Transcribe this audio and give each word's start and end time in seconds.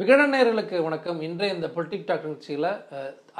விகடன் 0.00 0.30
நேயர்களுக்கு 0.32 0.76
வணக்கம். 0.84 1.18
இன்றைய 1.26 1.54
இந்த 1.54 1.68
பொலிட்டிக் 1.74 2.06
டாக் 2.08 2.22
நிகழ்ச்சியில் 2.26 2.68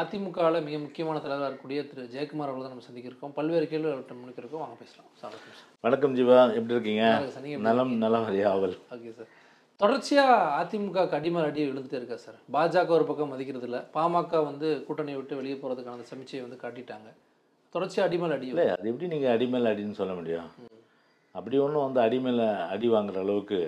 அதிமுகவில் 0.00 0.64
மிக 0.66 0.78
முக்கியமான 0.82 1.20
தலைவராக 1.22 1.46
இருக்கக்கூடிய 1.48 1.78
திரு. 1.90 2.02
ஜெயக்குமார் 2.14 2.50
அவர்கள் 2.50 2.64
தான் 2.64 2.72
நம்ம 2.74 2.84
சந்திக்கிருக்கோம் 2.88 3.32
பல்வேறு 3.38 3.66
கேள்விகள் 3.70 3.94
அவர்கிட்ட 3.94 4.16
முன்னிக்கிறோம் 4.16 4.62
வாங்க 4.62 4.76
பேசலாம். 4.82 5.08
சார் 5.20 5.36
வணக்கம் 5.86 6.16
ஜீவா. 6.18 6.36
எப்படி 6.58 6.76
இருக்கீங்க? 6.76 7.06
நலம் 7.68 7.94
நலம் 8.04 8.28
ஆவல். 8.52 8.76
Okay 8.96 9.14
sir. 9.20 9.30
தொடர்ச்சியாக 9.80 10.36
அதிமுக 10.58 11.06
அடிமர் 11.20 11.48
அடி 11.48 11.64
விழுந்துட்டே 11.70 11.98
இருக்கா 12.00 12.20
சார்? 12.26 12.38
பாஜக 12.58 12.96
ஒரு 12.98 13.08
பக்கம் 13.12 13.32
மதிக்கிறது 13.34 13.68
இல்லை. 13.70 13.82
பாமக 13.96 14.44
வந்து 14.50 14.68
கூட்டணியை 14.90 15.18
விட்டு 15.20 15.40
வெளியே 15.40 15.56
போகிறதுக்கான 15.62 15.98
அந்த 15.98 16.08
சமிச்சையை 16.12 16.44
வந்து 16.46 16.62
காட்டிட்டாங்க. 16.66 17.10
தொடர்ச்சியாக 17.74 18.08
அடிமேல் 18.10 18.36
அடி 18.38 18.48
இல்லை 18.52 18.68
அது 18.76 18.92
எப்படி 18.92 19.12
நீங்கள் 19.14 19.34
அடிமேல் 19.36 19.72
அடின்னு 19.72 20.00
சொல்ல 20.02 20.14
முடியும்? 20.20 20.50
அப்படி 21.34 21.58
ஒன்றும் 21.66 21.86
வந்து 21.88 22.04
அடிமேல 22.06 22.52
அடி 22.76 22.90
வாங்குற 22.98 23.24
அளவுக்கு 23.26 23.60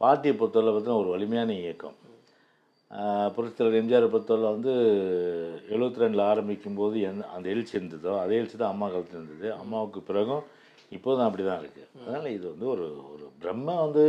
பார்ட்டியை 0.00 0.36
பொறுத்தவரை 0.36 0.70
பார்த்தீங்கன்னா 0.70 1.02
ஒரு 1.02 1.10
வலிமையான 1.14 1.52
இயக்கம். 1.64 1.98
புரட்சித்தலைவர் 3.34 3.78
எம்ஜிஆர் 3.80 4.06
பொறுத்தவரை 4.12 4.48
வந்து 4.54 4.72
எழுபத்தி 5.74 6.02
ரெண்டில் 6.02 6.28
ஆரம்பிக்கும் 6.30 6.78
போது 6.80 6.96
எந்த 7.10 7.28
அந்த 7.34 7.46
எழுச்சி 7.52 7.74
இருந்ததோ 7.78 8.14
அதே 8.22 8.38
எழுச்சி 8.40 8.56
தான் 8.56 8.72
அம்மா 8.74 8.86
காலத்தில் 8.94 9.18
இருந்தது. 9.20 9.46
அம்மாவுக்கு 9.62 10.00
பிறகும் 10.08 10.42
இப்போதும் 10.96 11.26
அப்படி 11.26 11.44
தான் 11.44 11.60
இருக்குது 11.62 11.86
அதனால் 12.00 12.34
இது 12.36 12.44
வந்து 12.52 12.66
ஒரு 12.74 12.86
ஒரு 13.12 13.26
பிரம்ம 13.42 13.76
வந்து 13.84 14.02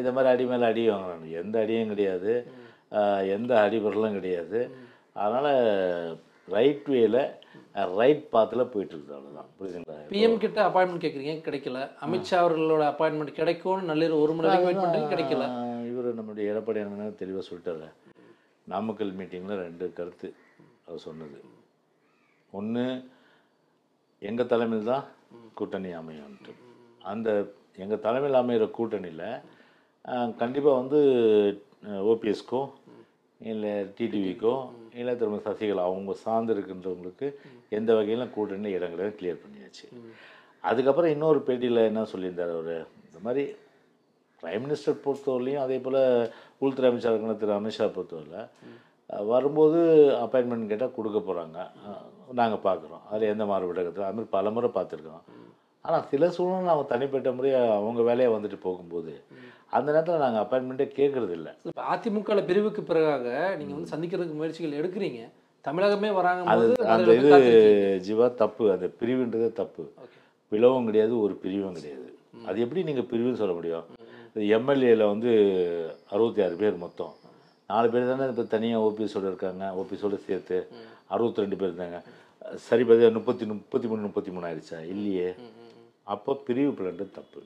இந்த 0.00 0.10
மாதிரி 0.16 0.30
அடி 0.32 0.44
மேலே 0.50 0.68
அடி 0.70 0.82
வாங்குறாங்க. 0.90 1.26
எந்த 1.40 1.56
அடியும் 1.64 1.92
கிடையாது. 1.92 2.32
எந்த 3.36 3.52
அடிபொருளும் 3.64 4.16
கிடையாது. 4.18 4.60
அதனால் 5.22 5.50
ரைட் 6.54 6.88
வேல 6.94 7.18
ரைட் 8.00 8.24
பாத்தில் 8.32 8.70
போயிட்டு 8.72 8.94
இருக்குது 8.94 9.16
அவ்வளோதான் 9.18 9.50
புரியுதுங்களா? 9.58 9.98
பிஎம் 10.14 10.40
கிட்ட 10.44 10.58
அப்பாயின்மெண்ட் 10.68 11.04
கேட்குறீங்க 11.04 11.34
கிடைக்கல. 11.48 11.78
அமித்ஷா 12.06 12.38
அவர்களோட 12.42 12.84
அப்பாயின்மெண்ட் 12.92 13.38
கிடைக்கும்னு 13.40 13.90
நள்ளிரவு 13.90 14.24
ஒரு 14.24 14.34
மணி 14.36 14.48
வரைக்கும் 14.48 14.70
வெயிட் 14.70 14.84
பண்ணுறீங்க 14.84 15.12
கிடைக்கல. 15.14 15.46
இவர் 15.92 16.18
நம்முடைய 16.20 16.52
எடப்பாடி 16.54 16.82
அண்ணன் 16.84 17.20
தெளிவாக 17.22 17.46
சொல்லிட்டாரு. 17.50 17.88
நாமக்கல் 18.72 19.16
மீட்டிங்கில் 19.18 19.62
ரெண்டு 19.64 19.86
கருத்து 19.98 20.28
அவர் 20.86 21.04
சொன்னது. 21.08 21.38
ஒன்று 22.58 22.84
எங்கள் 24.28 24.50
தலைமையில் 24.52 24.90
தான் 24.92 25.04
கூட்டணி 25.58 25.90
அமையும்ன்ட்டு. 26.00 26.52
அந்த 27.12 27.28
எங்கள் 27.84 28.02
தலைமையில் 28.06 28.40
அமைகிற 28.40 28.66
கூட்டணியில் 28.78 29.26
கண்டிப்பாக 30.40 30.78
வந்து 30.80 30.98
ஓபிஎஸ்க்கோ 32.12 32.62
இல்லை 33.40 33.72
டிடிவிக்கோ 33.96 34.54
இல்லை 35.00 35.12
திரும்ப 35.20 35.38
சசிகலா 35.46 35.84
அவங்க 35.88 36.14
சார்ந்து 36.24 36.52
இருக்கின்றவங்களுக்கு 36.54 37.26
எந்த 37.78 37.90
வகையிலும் 37.98 38.34
கூட்டணியில் 38.36 38.76
இடங்களை 38.78 39.08
கிளியர் 39.18 39.42
பண்ணியாச்சு. 39.44 39.86
அதுக்கப்புறம் 40.70 41.12
இன்னொரு 41.14 41.40
பேட்டியில் 41.46 41.88
என்ன 41.90 42.04
சொல்லியிருந்தார் 42.12 42.52
அவர்? 42.58 42.76
இந்த 43.06 43.18
மாதிரி 43.26 43.44
பிரைம் 44.44 44.64
மினிஸ்டர் 44.64 45.02
பொறுத்தவரையிலையும் 45.04 45.64
அதே 45.64 45.76
போல் 45.84 46.00
உள்துறை 46.64 46.88
அமைச்சர் 46.90 47.42
திரு. 47.42 47.52
அமித்ஷா 47.58 47.86
பொறுத்தவரையில் 47.96 48.48
வரும்போது 49.30 49.78
அப்பாயின்மெண்ட் 50.24 50.70
கேட்டால் 50.70 50.96
கொடுக்க 50.96 51.18
போகிறாங்க 51.20 51.58
நாங்கள் 52.40 52.62
பார்க்குறோம் 52.66 53.02
அதில் 53.10 53.32
எந்த 53.32 53.44
மாறுபட்டத்தில் 53.50 54.06
அது 54.06 54.16
மாதிரி 54.18 54.30
பல 54.36 54.50
முறை 54.56 54.68
பார்த்துருக்கோம். 54.76 55.24
ஆனால் 55.84 56.04
சில 56.10 56.28
சூழ்நிலை 56.36 56.70
அவங்க 56.72 56.86
தனிப்பட்ட 56.92 57.30
முறையாக 57.38 57.74
அவங்க 57.78 58.02
வேலையை 58.08 58.28
வந்துட்டு 58.34 58.58
போகும்போது 58.66 59.14
அந்த 59.76 59.88
நேரத்தில் 59.92 60.24
நாங்கள் 60.24 60.42
அப்பாயின்மெண்ட்டே 60.44 60.86
கேட்குறது 60.98 61.32
இல்லை 61.38 61.52
இப்போ 61.70 61.84
அதிமுக 61.94 62.42
பிரிவுக்கு 62.50 62.82
பிறகாக 62.90 63.26
நீங்க 63.60 63.72
வந்து 63.76 63.92
சந்திக்கிறதுக்கு 63.94 64.38
முயற்சிகள் 64.40 64.78
எடுக்கிறீங்க. 64.80 65.22
தமிழகமே 65.64 66.10
வராங்க 66.18 66.50
அது 66.54 66.64
அந்த 66.94 67.10
இது. 67.18 67.30
ஜீவா 68.06 68.26
தப்பு. 68.42 68.64
அந்த 68.74 68.86
பிரிவுன்றதே 69.00 69.50
தப்பு. 69.60 69.84
பிளவும் 70.52 70.88
கிடையாது 70.88 71.14
ஒரு 71.26 71.34
பிரிவும் 71.44 71.76
கிடையாது. 71.78 72.08
அது 72.48 72.56
எப்படி 72.64 72.82
நீங்கள் 72.88 73.08
பிரிவுன்னு 73.12 73.40
சொல்ல 73.42 73.54
முடியும்? 73.58 73.86
எம்எல்ஏல 74.36 75.06
வந்து 75.12 75.30
அறுபத்தி 76.14 76.40
ஆறு 76.46 76.54
பேர் 76.62 76.82
மொத்தம். 76.84 77.12
நாலு 77.70 77.88
பேர் 77.92 78.10
தானே 78.10 78.26
இப்போ 78.32 78.44
தனியாக 78.54 78.86
ஓபிஎஸோடு 78.86 79.28
இருக்காங்க. 79.30 79.64
ஓபிஎஸோடு 79.80 80.16
சேர்த்து 80.26 80.56
அறுபத்தி 81.14 81.42
ரெண்டு 81.42 81.58
பேர் 81.60 81.70
இருந்தாங்க. 81.70 81.98
சரி 82.66 82.82
பார்த்தா 82.88 83.10
முப்பத்தி 83.18 83.44
முப்பத்தி 83.50 83.86
மூணு 83.90 84.02
முப்பத்தி 84.06 84.30
மூணு 84.34 84.46
ஆயிடுச்சா? 84.48 84.78
இல்லையே. 84.94 85.28
அப்போ 86.14 86.32
பிரிவு 86.46 86.72
பிளண்டு 86.78 87.04
தப்பு. 87.18 87.40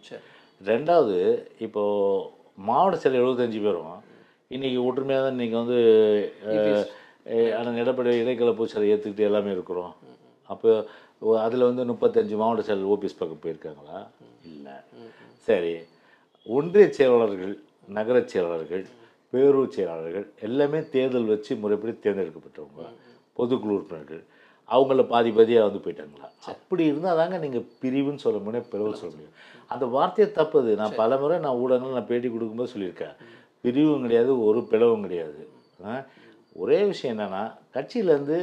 ரெண்டாவது 0.70 1.18
இப்போது 1.66 2.24
மாவட்ட 2.68 2.96
செயலர் 3.02 3.22
எழுபத்தஞ்சு 3.22 3.60
பேரும் 3.66 3.92
இன்றைக்கி 4.56 4.78
ஒற்றுமையாக 4.86 5.24
தான் 5.24 5.36
இன்றைக்கி 5.36 5.56
வந்து 5.62 5.78
ஆனால் 7.58 7.78
எடப்பாடி 7.82 8.16
இடைக்கல 8.22 8.52
பூச்சலை 8.58 8.88
ஏற்றுக்கிட்டு 8.92 9.28
எல்லாமே 9.28 9.50
இருக்கிறோம். 9.56 9.92
அப்போ 10.52 10.70
அதில் 11.44 11.68
வந்து 11.68 11.84
முப்பத்தஞ்சு 11.92 12.34
மாவட்ட 12.42 12.66
செயலர் 12.68 12.90
ஓபிஎஸ் 12.94 13.20
பக்கம் 13.20 13.42
போயிருக்காங்களா? 13.44 13.98
இல்லை. 14.52 14.76
சரி. 15.46 15.76
ஒன்றிய 16.56 16.84
செயலாளர்கள் 16.96 17.54
நகரச் 17.96 18.30
செயலாளர்கள் 18.32 18.84
பேரூர் 19.32 19.74
செயலாளர்கள் 19.76 20.26
எல்லாமே 20.46 20.78
தேர்தல் 20.94 21.30
வச்சு 21.32 21.52
முறைப்படி 21.62 21.92
தேர்ந்தெடுக்கப்பட்டவங்க 21.92 22.84
பொதுக்குழு 23.38 23.72
உறுப்பினர்கள். 23.76 24.22
அவங்கள 24.68 25.02
பாதி 25.12 25.30
பாதியாக 25.30 25.66
வந்து 25.66 25.82
போயிட்டாங்களா? 25.84 26.28
அப்படி 26.52 26.82
இருந்தால் 26.84 27.16
தாங்க 27.16 27.36
நீங்கள் 27.44 27.66
பிரிவுன்னு 27.82 28.24
சொல்ல 28.24 28.38
முடியும் 28.38 28.68
பிளவு 28.70 28.96
சொல்ல 29.00 29.12
முடியும். 29.14 29.36
அந்த 29.72 29.84
வார்த்தையை 29.96 30.28
தப்புது. 30.38 30.70
நான் 30.80 30.98
பல 31.02 31.18
முறை 31.22 31.38
நான் 31.38 31.60
ஊடகங்கள் 31.62 31.96
நான் 31.98 32.10
பேட்டி 32.10 32.28
கொடுக்கும்போது 32.28 32.72
சொல்லியிருக்கேன். 32.74 33.14
பிரிவும் 33.60 34.04
கிடையாது 34.06 34.32
ஒரு 34.48 34.60
பிளவும் 34.70 35.04
கிடையாது? 35.06 35.40
ஒரே 36.52 36.80
விஷயம் 36.92 37.18
என்னென்னா 37.18 37.42
கட்சியிலேருந்து 37.74 38.38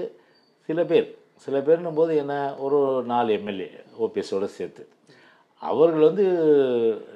சில 0.70 0.84
பேர் 0.92 1.08
சில 1.46 1.58
பேர்னும் 1.68 2.00
போது 2.02 2.14
என்ன 2.24 2.34
ஒரு 2.66 2.78
நாலு 3.14 3.32
எம்எல்ஏ 3.34 3.70
ஓபிஎஸோடு 4.04 4.48
சேர்த்து. 4.60 4.84
அவர்கள் 5.70 6.08
வந்து 6.10 6.26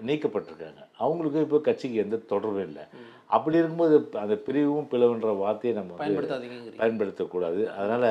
நீக்கப்பட்டிருக்காங்க. 0.08 0.82
அவங்களுக்கு 1.04 1.44
இப்போ 1.46 1.60
கட்சிக்கு 1.68 2.04
எந்த 2.04 2.18
தொடர்பும் 2.34 2.68
இல்லை. 2.70 2.86
அப்படி 3.36 3.60
இருக்கும்போது 3.60 3.96
அந்த 4.24 4.36
பிரிவும் 4.46 4.90
பிளவுன்ற 4.92 5.32
வார்த்தையை 5.44 5.74
நம்ம 5.80 5.98
பயன்படுத்தக்கூடாது. 6.82 7.62
அதனால் 7.80 8.10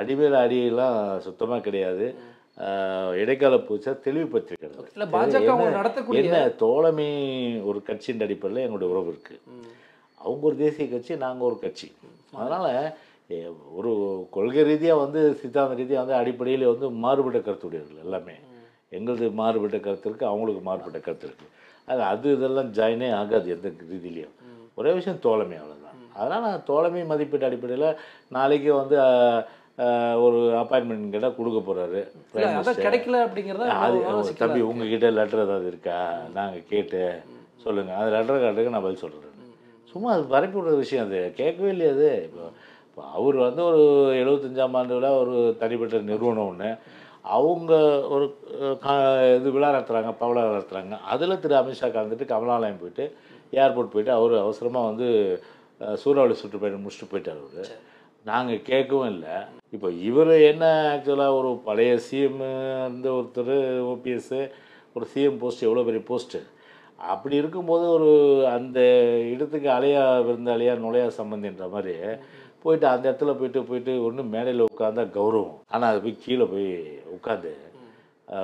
அடிமேல 0.00 0.38
அடியெல்லாம் 0.44 0.98
சுத்தமாக 1.26 1.64
கிடையாது. 1.66 2.06
இடைக்கால 3.22 3.54
பூச்சா 3.68 3.92
தெளிவுபடுத்திருக்கிறது 4.06 4.76
என்ன 6.20 6.42
தோழமை 6.62 7.08
ஒரு 7.70 7.78
கட்சியின் 7.88 8.24
அடிப்படையில் 8.26 8.64
எங்களுடைய 8.64 8.90
உறவு 8.94 9.10
இருக்குது. 9.12 9.40
அவங்க 10.20 10.44
ஒரு 10.50 10.56
தேசிய 10.64 10.86
கட்சி 10.92 11.16
நாங்கள் 11.24 11.48
ஒரு 11.50 11.58
கட்சி. 11.64 11.88
அதனால் 12.40 12.70
ஒரு 13.78 13.92
கொள்கை 14.36 14.62
ரீதியாக 14.70 15.02
வந்து 15.04 15.20
சித்தாந்த 15.40 15.76
ரீதியாக 15.80 16.02
வந்து 16.04 16.20
அடிப்படையில் 16.20 16.72
வந்து 16.72 16.88
மாறுபட்ட 17.04 17.38
கருத்துடையவர்கள் 17.46 18.04
எல்லாமே. 18.06 18.36
எங்களது 18.96 19.26
மாறுபட்ட 19.40 19.78
கருத்து 19.86 20.08
இருக்குது 20.08 20.30
அவங்களுக்கு 20.30 20.62
மாறுபட்ட 20.68 20.98
கருத்து 21.00 21.26
இருக்குது 21.28 21.52
அது 21.88 22.02
அது 22.10 22.28
இதெல்லாம் 22.36 22.70
ஜாயினே 22.76 23.08
ஆகாது 23.18 23.48
எந்த 23.54 23.68
ரீதியிலையும். 23.90 24.34
ஒரே 24.78 24.92
விஷயம் 24.98 25.22
தோழமை 25.26 25.56
அவ்வளோதான் 25.60 25.80
அதனால் 26.20 26.62
தோழமை 26.68 27.02
மதிப்பீட்டு 27.10 27.48
அடிப்படையில் 27.48 27.88
நாளைக்கு 28.36 28.70
வந்து 28.80 28.96
ஒரு 30.24 30.38
அப்பாயின்மெண்ட் 30.60 31.12
கேட்டால் 31.14 31.36
கொடுக்க 31.38 31.60
போகிறாரு 31.60 32.00
கிடைக்கல 32.84 33.22
அப்படிங்கிறத 33.26 33.68
அது 33.84 34.34
தம்பி. 34.42 34.60
உங்ககிட்ட 34.70 35.06
லெட்டர் 35.18 35.44
ஏதாவது 35.46 35.68
இருக்கா? 35.72 35.96
நாங்கள் 36.36 36.68
கேட்டு 36.72 37.00
சொல்லுங்கள் 37.64 37.98
அந்த 37.98 38.10
லெட்டர் 38.16 38.42
காட்டுக்கு 38.44 38.74
நான் 38.74 38.86
பதில் 38.86 39.02
சொல்கிறேன் 39.04 39.30
சும்மா 39.92 40.10
அது 40.14 40.24
பரப்பி 40.32 40.56
விடுற 40.58 40.74
விஷயம் 40.82 41.04
அது. 41.06 41.20
கேட்கவே 41.40 41.70
இல்லையா 41.74 41.92
அது. 41.96 42.10
இப்போ 42.28 42.44
இப்போ 42.88 43.02
அவர் 43.16 43.36
வந்து 43.46 43.62
ஒரு 43.70 43.82
எழுபத்தஞ்சாம் 44.20 44.76
ஆண்டு 44.80 44.96
விழா 44.96 45.10
ஒரு 45.22 45.32
தனிப்பட்ட 45.62 46.00
நிறுவனம் 46.10 46.48
ஒன்று 46.50 46.68
அவங்க 47.24 47.72
ஒரு 48.08 48.26
கா- 48.82 48.98
இது 49.36 49.48
விழா 49.50 49.70
நடத்துகிறாங்க 49.70 50.12
பவளா 50.18 50.42
நடத்துகிறாங்க 50.48 50.96
அதில் 51.06 51.40
திரு 51.40 51.54
அமித்ஷா 51.54 51.88
கலந்துட்டு 51.90 52.26
கமலாலயம் 52.28 52.80
போயிட்டு 52.80 53.04
ஏர்போர்ட் 53.56 53.92
போயிட்டு 53.92 54.12
அவர் 54.12 54.34
அவசரமாக 54.38 54.90
வந்து 54.90 55.08
சூறாவளி 55.98 56.34
சுற்றுப்பயணம் 56.34 56.82
முடிச்சுட்டு 56.82 57.10
போயிட்டார் 57.10 57.40
அவர். 57.42 57.70
நாங்கள் 58.26 58.66
கேட்கவும் 58.66 59.10
இல்லை. 59.10 59.34
இப்போ 59.72 59.88
இவர் 60.02 60.32
என்ன 60.44 60.64
ஆக்சுவலாக 60.92 61.38
ஒரு 61.38 61.60
பழைய 61.64 61.94
சிஎம் 62.06 62.38
இருந்த 62.82 63.08
ஒருத்தர் 63.14 63.54
ஓபிஎஸ் 63.90 64.34
ஒரு 64.96 65.06
சிஎம் 65.12 65.38
போஸ்ட் 65.38 65.62
எவ்வளோ 65.62 65.82
பெரிய 65.82 66.02
போஸ்ட்டு 66.08 66.40
அப்படி 67.08 67.36
இருக்கும்போது 67.36 67.84
ஒரு 67.90 68.10
அந்த 68.50 68.78
இடத்துக்கு 69.30 69.68
அலையா 69.70 70.04
விருந்தாளியா 70.26 70.74
நுழையா 70.78 71.08
சம்பந்தின்ற 71.16 71.66
மாதிரி 71.70 71.94
போயிட்டு 72.64 72.86
அந்த 72.92 73.04
இடத்துல 73.08 73.32
போயிட்டு 73.38 73.60
போயிட்டு 73.70 73.92
ஒன்று 74.06 74.22
மேடையில் 74.34 74.68
உட்காந்தா 74.70 75.04
கௌரவம். 75.18 75.54
ஆனால் 75.74 75.90
அது 75.92 76.02
போய் 76.04 76.22
கீழே 76.24 76.46
போய் 76.52 76.68
உட்காந்து 77.16 77.52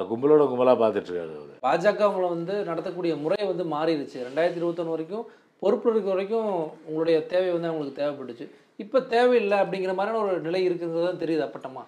கும்பலோட 0.09 0.43
கும்பலாக 0.49 0.79
பார்த்துட்ருக்காரு 0.81 1.35
அவர். 1.41 1.53
பாஜக 1.67 2.03
அவங்கள 2.07 2.27
வந்து 2.35 2.55
நடத்தக்கூடிய 2.71 3.13
முறை 3.25 3.39
வந்து 3.51 3.65
மாறிடுச்சு. 3.75 4.19
ரெண்டாயிரத்தி 4.29 4.61
இருபத்தொன்று 4.61 4.95
வரைக்கும் 4.95 5.25
பொறுப்பு 5.63 5.89
இருக்க 5.93 6.09
வரைக்கும் 6.13 6.51
உங்களுடைய 6.89 7.17
தேவை 7.33 7.49
வந்து 7.55 7.71
அவங்களுக்கு 7.71 8.01
தேவைப்பட்டுச்சு. 8.01 8.47
இப்போ 8.83 8.99
தேவையில்லை 9.15 9.57
அப்படிங்கிற 9.63 9.93
மாதிரியான 9.97 10.21
ஒரு 10.27 10.37
நிலை 10.47 10.61
இருக்குங்கிறது 10.67 11.09
தான் 11.09 11.23
தெரியுது 11.23 11.43
அப்பட்டமா. 11.47 11.83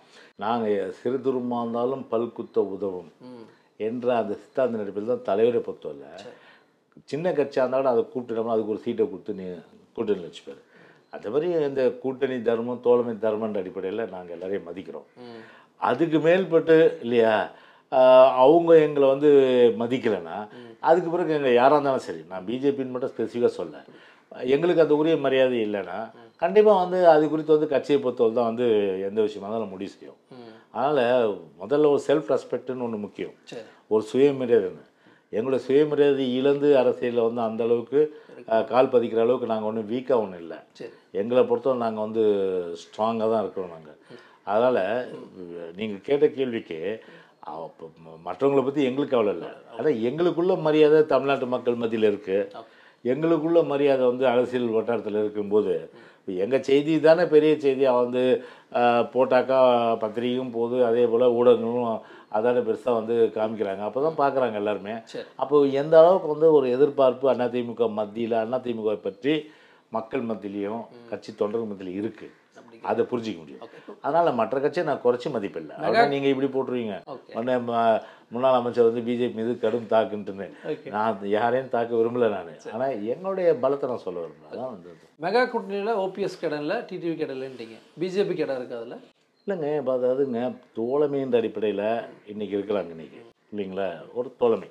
நாங்கள் 0.45 0.93
சிறு 1.01 1.19
துருமா 1.27 1.61
இருந்தாலும் 1.65 2.03
பல் 2.13 2.27
குத்த 2.39 2.65
உதவும் 2.75 3.11
என்ற 3.89 4.09
அந்த 4.23 4.35
சித்தாந்த 4.43 4.81
நடிப்பில் 4.81 5.13
தான் 5.13 5.25
தலைவரை 5.31 5.61
பொறுத்தவரை 5.69 6.33
சின்ன 7.13 7.27
கட்சியாக 7.39 7.65
இருந்தாலும் 7.65 7.93
அதை 7.93 8.03
கூப்பிட்டுட்டோம்னா 8.13 8.57
அதுக்கு 8.57 8.75
ஒரு 8.75 8.85
சீட்டை 8.87 9.05
கொடுத்து 9.13 9.39
நீ 9.41 9.47
கூட்டணி 9.97 10.27
வச்சுப்பார். 10.29 10.61
அந்த 11.15 11.27
மாதிரி 11.33 11.49
இந்த 11.71 11.83
கூட்டணி 12.03 12.37
தர்மம் 12.49 12.85
தோழமை 12.87 13.13
தர்மன்ற 13.25 13.61
அடிப்படையில் 13.63 14.11
நாங்கள் 14.15 14.35
எல்லாரையும் 14.37 14.69
மதிக்கிறோம். 14.69 15.09
அதுக்கு 15.89 16.19
மேல்பட்டு 16.27 16.77
இல்லையா 17.05 17.35
அவங்க 18.43 18.73
எங்களை 18.87 19.07
வந்து 19.15 19.31
மதிக்கலைன்னா 19.81 20.37
அதுக்கு 20.89 21.09
பிறகு 21.15 21.35
எங்கள் 21.39 21.59
யாராக 21.61 21.77
இருந்தாலும் 21.77 22.07
சரி 22.07 22.23
நான் 22.31 22.47
பிஜேபின்னு 22.49 22.95
மட்டும் 22.95 23.13
ஸ்பெசிஃபிக்காக 23.13 23.53
சொல்ல. 23.59 23.85
எங்களுக்கு 24.55 24.85
அந்த 24.85 24.95
உரிய 25.01 25.17
மரியாதை 25.25 25.59
இல்லைன்னா 25.67 25.99
கண்டிப்பாக 26.43 26.83
வந்து 26.83 26.99
அது 27.15 27.25
குறித்து 27.33 27.55
வந்து 27.57 27.69
கட்சியை 27.73 27.99
பொறுத்தவரை 28.05 28.35
தான் 28.39 28.49
வந்து 28.51 28.67
எந்த 29.09 29.19
விஷயமா 29.27 29.47
இருந்தாலும் 29.47 29.73
முடிவு 29.75 29.93
செய்யும். 29.95 30.21
அதனால் 30.77 31.35
முதல்ல 31.63 31.91
ஒரு 31.95 32.03
செல்ஃப் 32.09 32.33
ரெஸ்பெக்ட்னு 32.35 32.87
ஒன்று 32.87 33.05
முக்கியம். 33.07 33.35
ஒரு 33.95 34.03
சுயமரியாதைன்னு 34.13 34.89
எங்களோட 35.33 35.59
சுயமரியாதை 35.65 36.27
இழந்து 36.39 36.69
அரசியலில் 36.79 37.27
வந்து 37.27 37.43
அந்த 37.43 37.63
அளவுக்கு 37.65 38.01
அஹ், 38.49 38.65
கால் 38.65 38.93
பதிக்கிற 38.93 39.21
அளவுக்கு 39.21 39.47
நாங்கள் 39.47 39.69
ஒன்றும் 39.69 39.91
வீக்காக 39.91 40.23
ஒன்றும் 40.23 40.43
இல்லை. 40.43 40.59
எங்களை 41.15 41.43
பொறுத்தவரை 41.45 41.81
நாங்கள் 41.81 42.07
வந்து 42.07 42.23
ஸ்ட்ராங்காக 42.83 43.31
தான் 43.31 43.43
இருக்கிறோம் 43.45 43.75
நாங்கள் 43.75 43.99
அதனால் 44.47 44.81
நீங்கள் 45.77 46.07
கேட்ட 46.07 46.27
கேள்விக்கு 46.33 46.79
மற்றவங்களை 48.25 48.63
பற்றி 48.63 48.83
எங்களுக்கு 48.85 49.15
கவலை 49.15 49.33
இல்லை. 49.35 49.49
ஆனால் 49.73 50.01
எங்களுக்குள்ள 50.09 50.55
மரியாதை 50.63 51.01
தமிழ்நாட்டு 51.07 51.47
மக்கள் 51.49 51.77
மத்தியில் 51.77 52.11
இருக்குது 52.11 52.67
எங்களுக்குள்ள 53.05 53.61
மரியாதை 53.67 54.05
வந்து 54.07 54.25
அரசியல் 54.29 54.77
வட்டாரத்தில் 54.77 55.21
இருக்கும்போது 55.23 55.73
இப்போ 56.29 56.33
எங்கள் 56.43 56.67
செய்தி 56.67 56.93
தானே 57.03 57.25
பெரிய 57.31 57.53
செய்தியாக 57.63 58.01
வந்து 58.01 58.23
ஆஹ், 58.81 59.05
போட்டாக்கா 59.13 59.57
பத்திரிகையும் 60.03 60.53
போகுது 60.55 60.77
அதே 60.89 61.05
போல் 61.09 61.25
ஊடகங்களும் 61.37 61.89
அதானே 62.33 62.61
பெருசாக 62.67 62.99
வந்து 62.99 63.15
காமிக்கிறாங்க. 63.35 63.83
அப்போ 63.87 64.01
தான் 64.05 64.21
பார்க்குறாங்க 64.21 64.57
எல்லாருமே 64.61 64.95
அப்போ 65.39 65.55
எந்த 65.81 65.95
அளவுக்கு 66.01 66.29
வந்து 66.33 66.49
ஒரு 66.57 66.69
எதிர்பார்ப்பு 66.77 67.27
அதிமுக 67.33 67.89
மத்தியில் 67.99 68.37
அதிமுக 68.51 68.95
பற்றி 69.05 69.35
மக்கள் 69.93 70.23
மத்தியிலையும் 70.29 70.83
கட்சி 71.11 71.31
தொண்டர்கள் 71.35 71.71
மத்தியிலும் 71.71 71.99
இருக்குது 72.01 72.33
அதை 72.85 73.03
புரிஞ்சிக்க 73.11 73.39
முடியும். 73.41 73.61
அதனால் 74.05 74.39
மற்ற 74.39 74.57
கட்சியை 74.61 74.85
நான் 74.87 75.03
குறைச்சி 75.03 75.29
மதிப்பில்லை 75.33 75.75
ஆனால் 75.81 76.11
நீங்கள் 76.13 76.33
இப்படி 76.33 76.49
போட்டுருவீங்க. 76.51 76.95
முன்னாள் 78.33 78.59
அமைச்சர் 78.59 78.89
வந்து 78.89 79.03
பிஜேபி 79.07 79.37
மீது 79.39 79.53
கடும் 79.63 79.89
தாக்குன்ட்டுன்னு 79.93 80.47
நான் 80.95 81.25
யாரையும் 81.37 81.73
தாக்க 81.75 81.93
விரும்பல 81.99 82.29
நான். 82.35 82.53
ஆனால் 82.75 82.95
எங்களுடைய 83.13 83.49
பலத்தை 83.65 83.89
நான் 83.91 84.05
சொல்ல 84.05 84.21
விரும்பல. 84.25 84.51
அதான் 84.53 84.73
வந்து. 84.75 84.93
மெகா 85.25 85.43
கூட்டணியில் 85.53 85.99
ஓபிஎஸ் 86.05 86.39
இல்லை 86.61 86.79
டிடிவி 86.91 87.15
இல்லைன்ட்டீங்க 87.37 87.77
பிஜேபிக்கு 88.03 88.45
இடம் 88.47 88.59
இருக்கு 88.61 88.79
அதில்? 88.81 88.97
இல்லைங்க 89.47 89.69
இப்போ 89.81 89.93
அதாவதுங்க 89.97 90.41
தோழமைன்ற 90.79 91.37
அடிப்படையில் 91.43 91.87
இன்னைக்கு 92.33 92.57
இருக்கிறாங்க 92.59 92.91
இன்னைக்கு. 92.97 93.21
இல்லைங்களா? 93.53 93.89
ஒரு 94.19 94.29
தோழமை. 94.41 94.69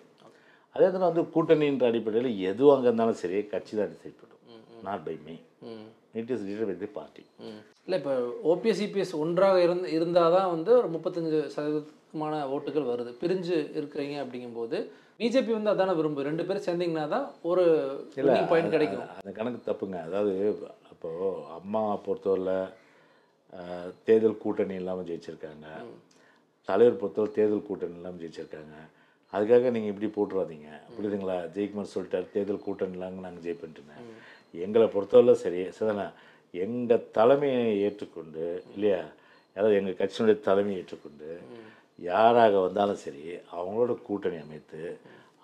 அதே 0.76 0.86
நேரம் 0.86 1.10
வந்து 1.10 1.24
கூட்டணின்ற 1.34 1.86
அடிப்படையில் 1.92 2.30
எதுவும் 2.50 2.74
அங்கே 2.76 2.88
இருந்தாலும் 2.90 3.18
சரி 3.22 3.40
கட்சி 3.54 3.74
தான் 3.80 3.90
டிசைட் 3.94 4.20
பண்ணும் 4.20 4.62
not 4.88 5.04
by 5.08 5.16
me. 5.26 5.36
It 6.20 6.32
is 6.34 6.46
decide 6.50 6.70
by 6.70 6.76
the 6.84 6.90
party 7.00 7.24
இல்லை 7.86 7.98
இப்போ 8.00 8.14
ஓபிஎஸ் 8.52 8.82
இபிஎஸ் 8.86 9.14
ஒன்றாக 9.24 9.58
இருந்து 9.66 9.88
இருந்தால் 9.98 10.36
தான் 10.38 10.50
வந்து 10.56 10.72
ஒரு 10.80 10.90
முப்பத்தஞ்சு 10.96 11.40
சதவீதமான 12.12 12.36
ஓட்டுகள் 12.56 12.92
வருது. 12.92 13.12
பிரிஞ்சு 13.22 13.58
இருக்கிறீங்க 13.80 14.16
அப்படிங்கும்போது 14.24 14.78
பிஜேபி 15.20 15.52
வந்து 15.56 15.72
அதான 15.72 15.94
விரும்பு 15.98 16.26
ரெண்டு 16.28 16.44
பேரும் 16.48 16.66
சேர்ந்தீங்கன்னா 16.68 17.06
தான் 17.14 17.26
ஒரு 17.50 17.64
பாயிண்ட் 18.52 18.74
கிடைக்கும். 18.76 19.06
அந்த 19.22 19.32
கணக்கு 19.38 19.60
தப்புங்க. 19.68 19.98
அதாவது 20.08 20.34
அப்போது 20.92 21.28
அம்மா 21.58 21.82
பொறுத்தவரையில் 22.06 22.56
தேர்தல் 24.08 24.42
கூட்டணி 24.44 24.76
இல்லாமல் 24.82 25.08
ஜெயிச்சிருக்காங்க. 25.10 25.68
தலைவர் 26.70 27.00
பொறுத்தவரை 27.02 27.32
தேர்தல் 27.38 27.68
கூட்டணி 27.70 27.98
இல்லாமல் 28.00 28.22
ஜெயிச்சிருக்காங்க. 28.24 28.76
அதுக்காக 29.34 29.72
நீங்கள் 29.76 29.92
இப்படி 29.94 30.10
போட்டுறாதீங்க. 30.18 30.70
புரியுதுங்களா? 30.96 31.38
ஜெயிக்குமார் 31.56 31.94
சொல்லிட்டாரு. 31.96 32.28
தேர்தல் 32.36 32.66
கூட்டணி 32.68 32.96
இல்லாமல் 32.98 33.26
நாங்கள் 33.28 33.46
ஜெயிப்பேன்ட்டுங்க. 33.48 33.96
எங்களை 34.66 34.88
பொறுத்தவரை 34.96 35.36
சரி 35.46 35.62
சரிதானே? 35.78 36.08
எங்கள் 36.66 37.08
தலைமையை 37.18 37.66
ஏற்றுக்கொண்டு 37.88 38.46
இல்லையா? 38.76 39.02
அதாவது 39.56 39.78
எங்கள் 39.80 40.00
கட்சியினுடைய 40.00 40.38
தலைமையை 40.50 40.80
ஏற்றுக்கொண்டு 40.82 41.30
யாராக 42.10 42.54
வந்தாலும் 42.66 43.02
சரி 43.06 43.24
அவங்களோட 43.56 43.94
கூட்டணி 44.08 44.38
அமைத்து 44.46 44.82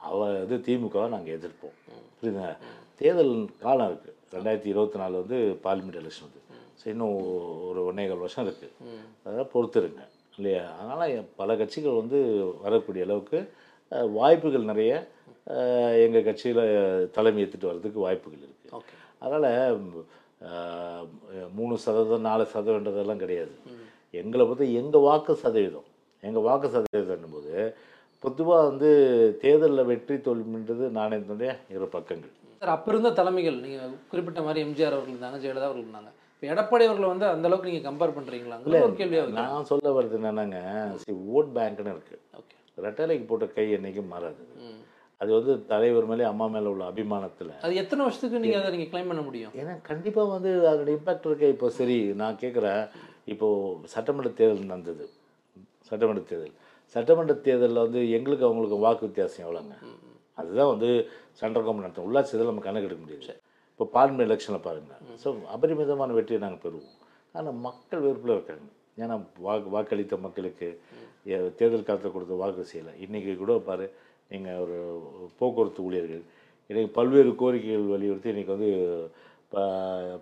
அவ 0.09 0.27
இது 0.44 0.56
திமுகவை 0.68 1.07
நாங்கள் 1.15 1.36
எதிர்ப்போம். 1.38 1.75
புரியுதுங்க 2.18 2.51
தேர்தல் 3.00 3.33
காலம் 3.65 3.89
இருக்குது 3.89 4.15
ரெண்டாயிரத்தி 4.36 4.69
இருபத்தி 4.74 4.98
நாலு 5.01 5.15
வந்து 5.21 5.38
பார்லிமெண்ட் 5.65 6.00
எலெக்ஷன் 6.01 6.27
வந்து. 6.27 6.42
ஸோ 6.80 6.86
இன்னும் 6.94 7.15
ஒரு 7.69 7.80
ஒன்றேகால் 7.89 8.24
வருஷம் 8.25 8.45
இருக்குது 8.48 8.74
அதெல்லாம் 9.24 9.51
பொறுத்துருங்க. 9.54 10.04
இல்லையா? 10.38 10.63
அதனால் 10.80 11.30
பல 11.39 11.50
கட்சிகள் 11.62 12.00
வந்து 12.01 12.19
வரக்கூடிய 12.65 13.06
அளவுக்கு 13.07 13.39
வாய்ப்புகள் 14.19 14.69
நிறைய 14.71 14.94
எங்கள் 16.06 16.25
கட்சியில் 16.27 16.63
தலைமை 17.18 17.42
ஏற்றுட்டு 17.44 17.69
வர்றதுக்கு 17.69 18.00
வாய்ப்புகள் 18.06 18.45
இருக்குது 18.48 18.95
அதனால் 19.25 19.75
மூணு 21.59 21.75
சதவீதம் 21.86 22.27
நாலு 22.30 22.44
சதவீதன்றதெல்லாம் 22.56 23.24
கிடையாது. 23.24 23.54
எங்களை 24.21 24.44
பொறுத்த 24.45 24.65
எங்கள் 24.81 25.06
வாக்கு 25.07 25.33
சதவீதம்? 25.45 25.87
எங்கள் 26.24 26.46
வாக்கு 26.48 26.68
சதவீதம் 26.75 27.36
போது 27.38 27.54
பொதுவாக 28.24 28.68
வந்து 28.69 28.90
தேர்தலில் 29.42 29.90
வெற்றி 29.90 30.16
தோல்வின்றது 30.28 30.86
நாணயத்தினுடைய 31.00 31.50
இரு 31.75 31.88
பக்கங்கள். 31.96 32.34
சார் 32.62 32.72
அப்போ 32.75 32.90
இருந்த 32.92 33.10
தலைமைகள் 33.19 33.58
நீங்கள் 33.66 33.92
குறிப்பிட்ட 34.12 34.42
மாதிரி 34.46 34.64
எம்ஜிஆர் 34.66 34.96
அவர்கள் 34.98 35.14
இருந்தாங்க 35.14 35.40
ஜெயலலிதா 35.44 35.68
அவர்கள் 35.69 35.86
இருந்தாங்க. 35.86 36.12
இப்போ 36.34 36.48
எடப்பாடி 36.54 36.86
அவர்களை 36.88 37.08
வந்து 37.12 37.28
அந்த 37.34 37.48
அளவுக்கு 37.50 37.69
நீங்கள் 37.69 37.88
கம்பேர் 37.90 38.16
பண்ணுறீங்களா 38.16 38.58
ஒரு 38.88 38.96
கேள்வியாக 39.02 39.36
நான் 39.38 39.69
சொல்ல 39.72 39.92
வர்றது 39.98 40.18
என்னன்னாங்க 40.19 40.58
சி 41.04 41.14
ஓட் 41.36 41.52
பேங்க்னு 41.58 41.94
இருக்குது 41.96 42.22
ஓகே. 42.40 42.56
ரெட்டலைக்கு 42.86 43.25
போட்ட 43.30 43.46
கை 43.58 43.66
என்றைக்கும் 43.78 44.12
மாறாது. 44.14 44.42
அது 45.22 45.31
வந்து 45.38 45.54
தலைவர் 45.72 46.10
மேலே 46.10 46.25
அம்மா 46.31 46.48
மேலே 46.56 46.68
உள்ள 46.72 46.84
அபிமானத்தில். 46.92 47.54
அது 47.66 47.80
எத்தனை 47.84 48.02
வருஷத்துக்கு 48.06 48.42
நீங்கள் 48.44 48.60
அதை 48.62 48.72
நீங்கள் 48.74 48.92
க்ளைம் 48.92 49.10
பண்ண 49.12 49.22
முடியும்? 49.30 49.54
ஏன்னா 49.62 49.75
கண்டிப்பாக 49.92 50.34
வந்து 50.36 50.52
அதோட 50.72 50.90
இம்பேக்ட் 50.98 51.30
இருக்கு. 51.30 51.48
இப்போ 51.56 51.69
சரி 51.80 52.00
நான் 52.22 52.42
கேட்குறேன் 52.44 52.84
இப்போது 53.34 53.90
சட்டமன்ற 53.94 54.31
தேர்தல் 54.42 54.72
நடந்தது. 54.74 55.06
சட்டமன்ற 55.89 56.24
தேர்தல். 56.31 56.56
சட்டமன்ற 56.95 57.34
தேர்தலில் 57.48 57.84
வந்து 57.86 58.01
எங்களுக்கு 58.18 58.48
அவங்களுக்கு 58.48 58.78
வாக்கு 58.86 59.04
வித்தியாசம் 59.07 59.44
எவ்வளோங்க? 59.45 59.75
அதுதான் 60.42 60.72
வந்து 60.74 60.89
சென்ட்ரல் 61.42 61.66
கவர்மெண்ட் 61.66 61.88
நடத்தும். 61.88 62.07
உள்ளாட்சி 62.10 62.50
நம்ம 62.50 62.63
கணக்கு 62.68 62.88
எடுக்க 62.89 63.04
முடியாது. 63.06 63.36
இப்போ 63.74 63.86
பார்லிமெண்ட் 63.95 64.28
எலெக்ஷனில் 64.30 64.66
பாருங்கள் 64.68 65.18
ஸோ 65.24 65.30
அபரிமிதமான 65.56 66.13
வெற்றியை 66.18 66.39
நாங்கள் 66.45 66.63
பெறுவோம். 66.66 66.95
ஆனால் 67.36 67.57
மக்கள் 67.68 68.04
வெறுப்பில் 68.06 68.36
இருக்காங்க. 68.38 68.68
ஏன்னா 69.04 69.16
வாக்கு 69.48 69.69
வாக்களித்த 69.75 70.16
மக்களுக்கு 70.25 70.68
தேர்தல் 71.60 71.88
காலத்தில் 71.88 72.13
கொடுத்த 72.16 72.36
வாக்கு 72.42 72.63
செய்யலை. 72.72 72.94
இன்றைக்கி 73.06 73.31
கூட 73.42 73.54
பாரு 73.68 73.86
நீங்கள் 74.31 74.62
ஒரு 74.63 74.78
போக்குவரத்து 75.40 75.86
ஊழியர்கள் 75.88 76.24
இன்றைக்கி 76.69 76.90
பல்வேறு 76.98 77.31
கோரிக்கைகள் 77.42 77.92
வலியுறுத்தி 77.94 78.31
இன்றைக்கி 78.33 78.51
வந்து 78.56 78.72
ப 79.54 79.66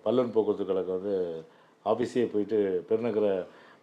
பல்லன் 0.06 0.34
போக்குவரத்து 0.36 0.66
கழகம் 0.72 0.98
வந்து 0.98 1.16
ஆஃபீஸே 1.92 2.26
போயிட்டு 2.34 2.58
பெருநகர 2.90 3.28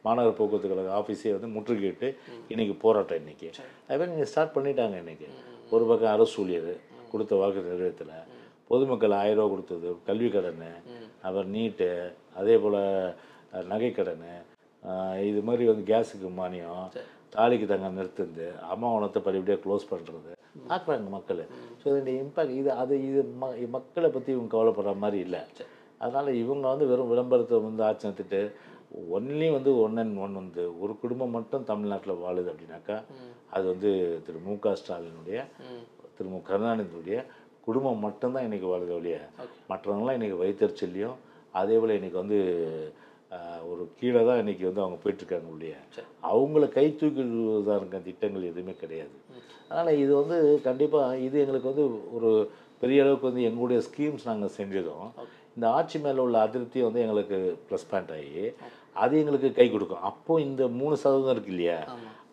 மாநகர 0.05 0.33
போக்குவரத்து 0.39 0.71
கழக 0.73 0.93
ஆஃபீஸே 1.01 1.33
வந்து 1.37 1.51
முற்றுகையிட்டு 1.57 2.09
இன்றைக்கி 2.53 2.75
போராட்டம் 2.85 3.21
இன்றைக்கி 3.23 3.49
அதுமாதிரி 3.89 4.11
நீங்கள் 4.13 4.31
ஸ்டார்ட் 4.33 4.55
பண்ணிட்டாங்க 4.57 4.97
இன்றைக்கி 5.03 5.29
ஒரு 5.75 5.85
பக்கம் 5.91 6.15
அரசு 6.17 6.37
ஊழியர் 6.43 6.73
கொடுத்த 7.13 7.39
வாக்கு 7.41 7.67
நிறைவேற்றலை 7.69 8.19
பொதுமக்கள் 8.71 9.15
ஆயிரம் 9.21 9.39
ரூபா 9.39 9.53
கொடுத்தது 9.53 9.89
கல்வி 10.09 10.29
கடன் 10.35 10.67
அப்புறம் 11.27 11.51
நீட்டு 11.57 11.89
அதே 12.41 12.55
போல் 12.65 12.81
நகைக்கடன் 13.73 14.25
இது 15.31 15.41
மாதிரி 15.49 15.65
வந்து 15.71 15.85
கேஸுக்கு 15.91 16.29
மானியம் 16.39 16.87
தாலிக்கு 17.35 17.67
தங்க 17.73 17.91
நிறுத்துந்து 17.99 18.47
அம்மா 18.73 18.89
உணத்தை 18.97 19.21
படிப்படியாக 19.27 19.61
க்ளோஸ் 19.65 19.85
பண்ணுறது 19.91 20.31
பார்க்குறாங்க 20.71 21.11
மக்கள். 21.17 21.41
ஸோ 21.81 21.85
இதனுடைய 21.91 22.17
இம்பாக்ட் 22.23 22.57
இது 22.61 22.71
அது 22.83 22.95
இது 23.09 23.21
ம 23.43 23.47
மக்களை 23.77 24.09
பற்றி 24.17 24.31
இவங்க 24.35 24.51
கவலைப்படுற 24.55 24.93
மாதிரி 25.05 25.19
இல்லை. 25.27 25.41
அதனால் 26.01 26.29
இவங்க 26.43 26.65
வந்து 26.73 26.89
வெறும் 26.91 27.11
விளம்பரத்தை 27.13 27.59
வந்து 27.69 27.85
ஆட்சி 27.89 28.07
நிறுத்திட்டு 28.07 28.41
ஒன்லி 29.11 29.51
வந்து 29.51 29.71
ஒன் 29.77 29.97
அண்ட் 29.97 30.19
ஒன் 30.19 30.35
வந்து 30.35 30.79
ஒரு 30.81 30.95
குடும்பம் 31.01 31.31
மட்டும் 31.31 31.65
தமிழ்நாட்டில் 31.65 32.21
வாழுது 32.23 32.51
அப்படின்னாக்கா 32.53 32.97
அது 33.51 33.65
வந்து 33.67 33.91
திரு 34.27 34.39
மு 34.45 34.55
க 34.59 34.75
ஸ்டாலினுடைய 34.75 35.39
திரு 36.17 36.29
மு 36.29 36.41
கருணாநிதியுடைய 36.49 37.19
குடும்பம் 37.61 37.99
மட்டும்தான் 37.99 38.47
இன்றைக்கி 38.47 38.67
வாழுது 38.67 38.95
ஒழிய 38.95 39.17
மற்றவங்களாம் 39.71 40.19
இன்றைக்கி 40.19 40.39
வைத்தறிச்சல்லையும் 40.43 41.17
அதே 41.55 41.77
போல் 41.79 41.97
இன்றைக்கி 41.97 42.19
வந்து 42.19 42.39
ஒரு 43.65 43.89
கீழே 44.01 44.23
தான் 44.25 44.41
இன்றைக்கி 44.43 44.65
வந்து 44.65 44.83
அவங்க 44.83 44.99
போயிட்டுருக்காங்க 45.03 45.51
ஒழிய 45.53 45.75
அவங்கள 46.23 46.69
கை 46.69 46.87
தூக்கிடுவதாக 46.93 47.79
இருக்க 47.81 47.99
திட்டங்கள் 47.99 48.51
எதுவுமே 48.51 48.75
கிடையாது. 48.81 49.15
அதனால் 49.69 49.99
இது 49.99 50.13
வந்து 50.15 50.39
கண்டிப்பாக 50.65 51.19
இது 51.19 51.37
எங்களுக்கு 51.41 51.73
வந்து 51.73 51.85
ஒரு 52.13 52.31
பெரிய 52.79 53.03
அளவுக்கு 53.03 53.31
வந்து 53.31 53.43
எங்களுடைய 53.43 53.81
ஸ்கீம்ஸ் 53.89 54.29
நாங்கள் 54.29 54.57
செஞ்சதும் 54.59 55.09
இந்த 55.57 55.67
ஆட்சி 55.71 55.99
மேலே 55.99 56.21
உள்ள 56.21 56.37
அதிருப்தி 56.41 56.81
வந்து 56.83 57.01
எங்களுக்கு 57.01 57.39
ப்ளஸ் 57.71 57.89
பாயிண்ட் 57.91 58.13
ஆகி 58.13 58.45
அது 58.97 59.13
எங்களுக்கு 59.21 59.49
கை 59.59 59.67
கொடுக்கும். 59.75 60.03
அப்போ 60.11 60.33
இந்த 60.47 60.63
மூணு 60.81 60.95
சதவீதம் 61.03 61.35
இருக்கு 61.35 61.53
இல்லையா? 61.55 61.79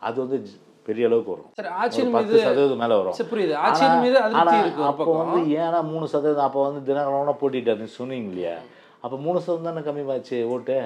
அது 0.08 0.18
வந்து 0.24 0.38
பெரிய 0.88 1.08
அளவுக்கு 1.10 1.34
வரும். 1.34 1.52
பத்து 2.18 2.36
சதவீதம் 2.48 2.82
மேலே 2.84 2.96
வரும். 3.00 3.16
புரியுது. 4.52 4.82
அப்போ 4.92 5.12
வந்து 5.22 5.40
ஏன்னா 5.62 5.80
மூணு 5.92 6.06
சதவீதம் 6.14 6.48
அப்போ 6.50 6.62
வந்து 6.68 6.82
தினகரனோட 6.90 7.34
போட்டிட்டாருன்னு 7.42 7.98
சொன்னீங்க 8.00 8.30
இல்லையா? 8.34 8.56
அப்போ 9.04 9.18
மூணு 9.26 9.38
சதவீதம் 9.46 9.70
தானே 9.70 9.84
கம்மியாச்சு 9.88 10.38
ஓட்டு? 10.54 10.78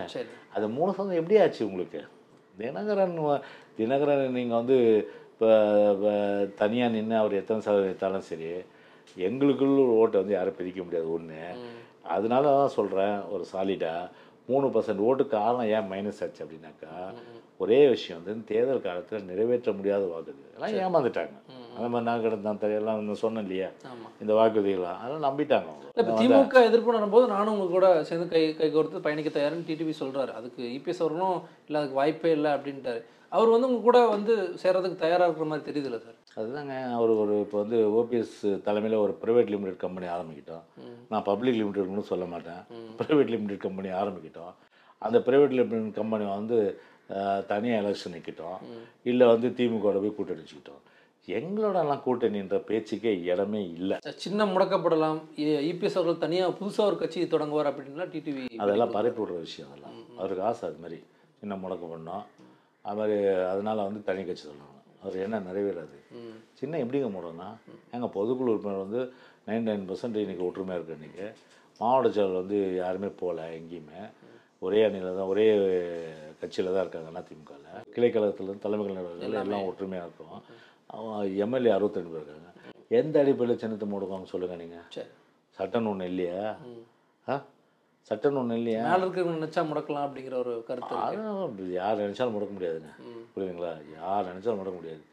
அது 0.55 0.65
மூணு 0.77 0.91
சதவீதம் 0.97 1.21
எப்படி 1.21 1.39
ஆச்சு 1.43 1.61
உங்களுக்கு? 1.69 2.01
தினகரன் 2.61 3.17
தினகரன் 3.77 4.35
நீங்கள் 4.37 4.59
வந்து 4.61 4.77
இப்போ 5.33 5.47
தனியாக 6.59 6.93
நின்று 6.95 7.15
அவர் 7.21 7.39
எத்தனை 7.39 7.61
சதவீதம் 7.67 7.91
எடுத்தாலும் 7.91 8.27
சரி 8.27 8.49
எங்களுக்குள்ள 9.27 9.79
ஓட்டை 10.01 10.17
வந்து 10.21 10.35
யாரும் 10.35 10.57
பிரிக்க 10.59 10.79
முடியாது 10.83 11.07
ஒன்று 11.15 11.41
அதனால 12.15 12.43
தான் 12.57 12.75
சொல்கிறேன் 12.75 13.17
ஒரு 13.33 13.43
சாலிடாக 13.51 14.11
மூணு 14.47 14.67
பர்சன்ட் 14.67 15.05
ஓட்டு 15.07 15.23
காரணம் 15.27 15.69
ஏன் 15.75 15.89
மைனஸ் 15.91 16.21
ஆச்சு 16.23 16.41
அப்படின்னாக்கா 16.45 16.91
ஒரே 17.57 17.79
விஷயம் 17.89 18.21
வந்து 18.23 18.45
தேர்தல் 18.45 18.85
காலத்தில் 18.85 19.27
நிறைவேற்ற 19.29 19.71
முடியாத 19.71 20.03
வாக்குது 20.13 20.41
எல்லாம் 20.55 20.73
ஏமாந்துட்டாங்க. 20.83 21.35
அந்த 21.75 21.87
மாதிரி 21.93 22.07
நான் 22.09 22.23
கிடந்தான் 22.23 22.61
தெரியலாம் 22.63 23.21
சொன்னேன் 23.23 23.45
இல்லையா? 23.45 23.69
இந்த 24.21 24.31
வாக்குறுதிகளாம் 24.33 24.99
அதெல்லாம் 25.03 25.25
நம்பிட்டாங்க 25.27 25.71
இல்ல 25.97 26.13
திமுக 26.19 26.63
எதிர்ப்பு 26.69 26.91
வரும்போது 26.91 27.25
நானும் 27.27 27.53
உங்க 27.55 27.67
கூட 27.75 27.87
சேர்ந்து 28.09 28.27
கை 28.33 28.41
கை 28.59 28.69
கோர்த்து 28.75 29.05
பயணிக்க 29.05 29.29
தயாருன்னு 29.29 29.67
டிடிவி 29.69 29.93
சொல்றாரு. 29.99 30.31
அதுக்கு 30.39 30.63
இபிஎஸ் 30.77 31.03
அவர்களும் 31.03 31.37
இல்லை 31.65 31.79
அதுக்கு 31.81 31.99
வாய்ப்பே 31.99 32.31
இல்லை 32.31 32.51
அப்படின்ட்டாரு. 32.51 33.01
அவர் 33.35 33.53
வந்து 33.53 33.67
உங்க 33.69 33.81
கூட 33.87 33.99
வந்து 34.15 34.33
சேர்றதுக்கு 34.63 35.01
தயாரா 35.03 35.25
இருக்கிற 35.27 35.45
மாதிரி 35.51 35.63
தெரியுதுல்ல 35.69 35.99
சார். 36.05 36.17
அதுதாங்க. 36.41 36.75
அவர் 36.97 37.11
ஒரு 37.23 37.33
இப்போ 37.43 37.57
வந்து 37.63 37.77
ஓபிஎஸ் 37.99 38.37
தலைமையில் 38.67 39.03
ஒரு 39.05 39.13
ப்ரைவேட் 39.23 39.51
லிமிடெட் 39.53 39.83
கம்பெனி 39.83 40.07
ஆரம்பிக்கிட்டோம். 40.17 40.63
நான் 41.11 41.27
பப்ளிக் 41.29 41.59
லிமிடெட்னு 41.61 42.11
சொல்ல 42.11 42.25
மாட்டேன். 42.33 42.61
ப்ரைவேட் 42.99 43.33
லிமிடெட் 43.35 43.65
கம்பெனி 43.65 43.89
ஆரம்பிக்கிட்டோம். 44.01 44.53
அந்த 45.07 45.17
ப்ரைவேட் 45.27 45.55
லிமிடெட் 45.59 45.99
கம்பெனி 45.99 46.25
வந்து 46.37 46.59
தனியாக 47.51 47.81
எலெக்ஷன் 47.83 48.15
நிற்கிட்டோம் 48.15 48.59
இல்லை 49.11 49.25
வந்து 49.33 49.47
திமுகவோட 49.57 49.99
போய் 50.03 50.17
கூட்டணி 50.19 50.43
வச்சுக்கிட்டோம் 50.43 50.81
எங்களோடலாம் 51.39 52.01
கூட்டணின்ற 52.05 52.55
பேச்சுக்கே 52.69 53.11
இடமே 53.31 53.61
இல்லை. 53.77 53.97
சின்ன 54.23 54.45
முடக்கப்படலாம். 54.53 55.19
இபிஎஸ் 55.71 55.97
அவர்கள் 55.99 56.23
தனியா 56.23 56.45
புதுசா 56.61 56.85
ஒரு 56.89 56.97
கட்சி 57.01 57.27
தொடங்குவார் 57.33 57.69
அப்படின்லாம் 57.71 58.13
டிடிவி 58.15 58.45
அதெல்லாம் 58.63 58.95
பரப்பி 58.97 59.21
விடுற 59.23 59.37
விஷயம் 59.47 59.69
அதெல்லாம். 59.71 59.95
அவருக்கு 60.21 60.47
ஆசை 60.49 60.63
அது 60.69 60.81
மாதிரி. 60.85 60.99
சின்ன 61.41 61.55
முடக்கம் 61.63 61.93
பண்ணோம் 61.93 62.25
அது 62.85 62.97
மாதிரி 62.99 63.15
அதனால 63.51 63.83
வந்து 63.87 64.01
தனி 64.03 64.21
கட்சி 64.23 64.43
சொல்லணும் 64.43 64.69
அவர் 65.01 65.15
என்ன 65.25 65.39
நிறைவேறாது. 65.47 65.97
சின்ன 66.59 66.79
எப்படிங்க 66.83 67.07
முடனா 67.11 67.47
எங்கள் 67.95 68.13
பொதுக்குழு 68.15 68.51
உறுப்பினர் 68.51 68.83
வந்து 68.85 69.01
நைன் 69.47 69.67
நைன் 69.69 69.87
பர்சன்ட் 69.89 70.21
இன்றைக்கி 70.21 70.45
ஒற்றுமையாக 70.47 70.79
இருக்கு 70.79 70.97
இன்றைக்கி 70.99 71.25
மாவட்ட 71.79 72.09
செயலர் 72.15 72.41
வந்து 72.41 72.57
யாருமே 72.81 73.09
போகல 73.21 73.47
எங்கேயுமே. 73.57 74.01
ஒரே 74.61 74.79
அணியில் 74.87 75.17
தான் 75.17 75.31
ஒரே 75.31 75.45
கட்சியில் 76.41 76.73
தான் 76.75 76.83
இருக்காங்க 76.85 77.21
அதிமுகவில் 77.21 77.89
கிளைக்கழகத்துலேருந்து 77.95 78.65
தலைமை 78.65 78.83
கழகங்கள் 78.85 79.25
எல்லாம். 79.41 79.67
ஒற்றுமையாக 79.71 80.07
இருக்கும். 80.07 80.37
எம்எல்ஏ 81.43 81.71
அறுபத்தெண்டு 81.75 82.13
பேர் 82.13 82.23
இருக்காங்க. 82.23 82.49
எந்த 82.99 83.15
அடிப்படையில் 83.23 83.61
சின்னத்தை 83.63 83.87
முடக்குவாங்க 83.87 84.29
சொல்லுங்கள் 84.33 84.61
நீங்கள் 84.63 84.85
சரி. 84.95 85.11
சட்டம்னு 85.57 85.91
ஒன்று 85.93 86.09
இல்லையா? 86.11 86.39
ஆ? 87.27 87.35
சட்டம்னு 88.09 88.39
ஒன்று 88.41 88.55
இல்லையா? 88.59 88.79
மேல 88.87 89.03
இருக்கிறவங்க 89.03 89.37
நினைச்சா 89.39 89.61
முடக்கலாம் 89.69 90.05
அப்படிங்கிற 90.07 90.35
ஒரு 90.43 90.53
கருத்து 90.69 91.73
யார் 91.79 92.01
நினைச்சாலும் 92.03 92.35
முடக்க 92.35 92.53
முடியாதுங்க 92.57 92.91
புரியுதுங்களா? 93.35 93.71
யார் 93.99 94.29
நினைச்சாலும் 94.31 94.59
முடக்க 94.61 94.77
முடியாது. 94.79 95.03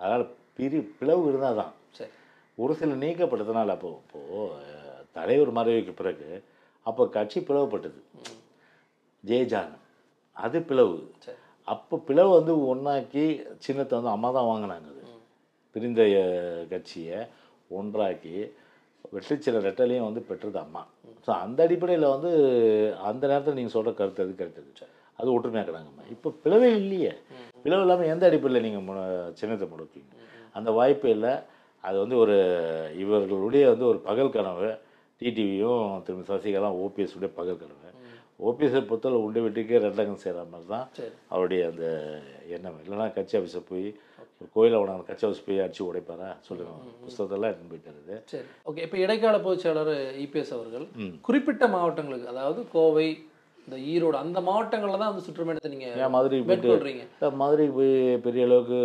அதனால் 0.00 0.24
பிரி 0.58 0.78
பிளவு 0.98 1.22
இருந்தால் 1.30 1.58
தான் 1.60 1.72
சரி. 1.98 2.12
ஒரு 2.58 2.72
சில 2.80 2.94
நீக்கப்பட்டதுனால 3.02 3.74
அப்போ 3.76 3.88
இப்போது 4.02 4.74
தலைவர் 5.16 5.50
மறைவுக்கு 5.58 5.92
பிறகு 6.00 6.28
அப்போ 6.86 7.02
கட்சி 7.16 7.38
பிளவுப்பட்டது 7.48 8.00
ஜெயஜான் 9.24 9.74
அது 10.36 10.58
பிளவு. 10.70 10.96
அப்போ 11.68 11.94
பிளவு 12.08 12.30
வந்து 12.38 12.54
ஒன்றாக்கி 12.72 13.24
சின்னத்தை 13.64 13.94
வந்து 13.98 14.12
அம்மா 14.14 14.28
தான் 14.36 14.48
வாங்கினாங்க. 14.50 14.88
அது 14.92 15.02
பிரிந்த 15.74 16.02
கட்சியை 16.72 17.18
ஒன்றாக்கி 17.70 18.36
வெற்றிச்சில 19.14 19.60
ரெட்டலையும் 19.68 20.06
வந்து 20.08 20.22
பெற்றது 20.28 20.58
அம்மா. 20.64 20.82
ஸோ 21.26 21.30
அந்த 21.44 21.58
அடிப்படையில் 21.66 22.12
வந்து 22.14 22.30
அந்த 23.10 23.22
நேரத்தில் 23.30 23.58
நீங்கள் 23.58 23.76
சொல்கிற 23.76 23.92
கருத்து 24.00 24.24
அது 24.24 24.34
கருத்து 24.40 24.88
அது 25.20 25.28
ஒற்றுமையாக்குறாங்கம்மா 25.34 26.04
இப்போ 26.14 26.28
பிளவே 26.44 26.70
இல்லையே. 26.80 27.12
பிளவு 27.64 27.84
இல்லாமல் 27.84 28.10
எந்த 28.14 28.24
அடிப்படையில் 28.30 28.66
நீங்கள் 28.66 29.34
சின்னத்தை 29.40 29.66
முடப்பீங்க 29.72 30.12
அந்த 30.58 30.70
வாய்ப்பே 30.78 31.10
இல்லை. 31.16 31.32
அது 31.84 31.96
வந்து 32.02 32.16
ஒரு 32.24 32.36
இவர்களுடைய 33.02 33.64
வந்து 33.72 33.86
ஒரு 33.92 33.98
பகல் 34.08 34.34
கனவு. 34.36 34.68
டிடிவியும் 35.20 35.84
திரும்ப 36.06 36.24
சசிகலா 36.30 36.70
ஓபிஎஸ் 36.84 37.16
உடைய 37.18 37.30
பகல் 37.38 37.60
கனவு. 37.62 37.82
ஓபிஎஸ்ஸை 38.48 38.80
பொறுத்தவரை 38.88 39.18
உண்டு 39.26 39.42
வீட்டுக்கே 39.44 39.78
ரெண்டகம் 39.84 40.22
செய்கிற 40.22 40.42
மாதிரி 40.52 40.68
தான் 40.72 40.86
அவருடைய 41.32 41.60
அந்த 41.70 41.84
எண்ணம். 42.56 42.80
இல்லைன்னா 42.82 43.06
கட்சி 43.16 43.36
ஆஃபீஸை 43.38 43.62
போய் 43.70 43.86
ஒரு 44.40 44.48
கோயிலில் 44.56 44.80
உடனே 44.80 45.04
கட்சி 45.08 45.24
ஆஃபீஸ் 45.26 45.44
போய் 45.46 45.62
அடிச்சு 45.64 45.82
உடைப்பாரா 45.88 46.28
சொல்லுங்க 46.48 46.72
புஸ்தகத்தெல்லாம் 47.04 47.50
எடுத்துன்னு 47.50 47.72
போயிட்டாரு 47.72 48.18
சரி. 48.32 48.48
ஓகே 48.70 48.82
இப்போ 48.86 48.98
இடைக்கால 49.04 49.36
பொதுச் 49.46 49.64
செயலாளர் 49.64 50.02
இபிஎஸ் 50.24 50.52
அவர்கள். 50.56 50.84
குறிப்பிட்ட 51.28 51.64
மாவட்டங்களுக்கு 51.76 52.32
அதாவது 52.34 52.62
கோவை 52.74 53.06
இந்த 53.68 53.76
ஈரோடு 53.92 54.16
அந்த 54.24 54.38
மாவட்டங்களில் 54.48 55.00
தான் 55.02 55.10
வந்து 55.12 55.24
சுற்றுப்பயணத்தை 55.28 55.70
நீங்க 55.72 55.86
ஏன் 56.02 56.12
மதுரை 56.16 56.40
போயிட்டு 56.50 56.68
இல்ல, 56.92 57.30
மதுரைக்கு 57.40 57.74
போய் 57.78 57.94
பெரிய 58.26 58.44
அளவுக்கு 58.48 58.78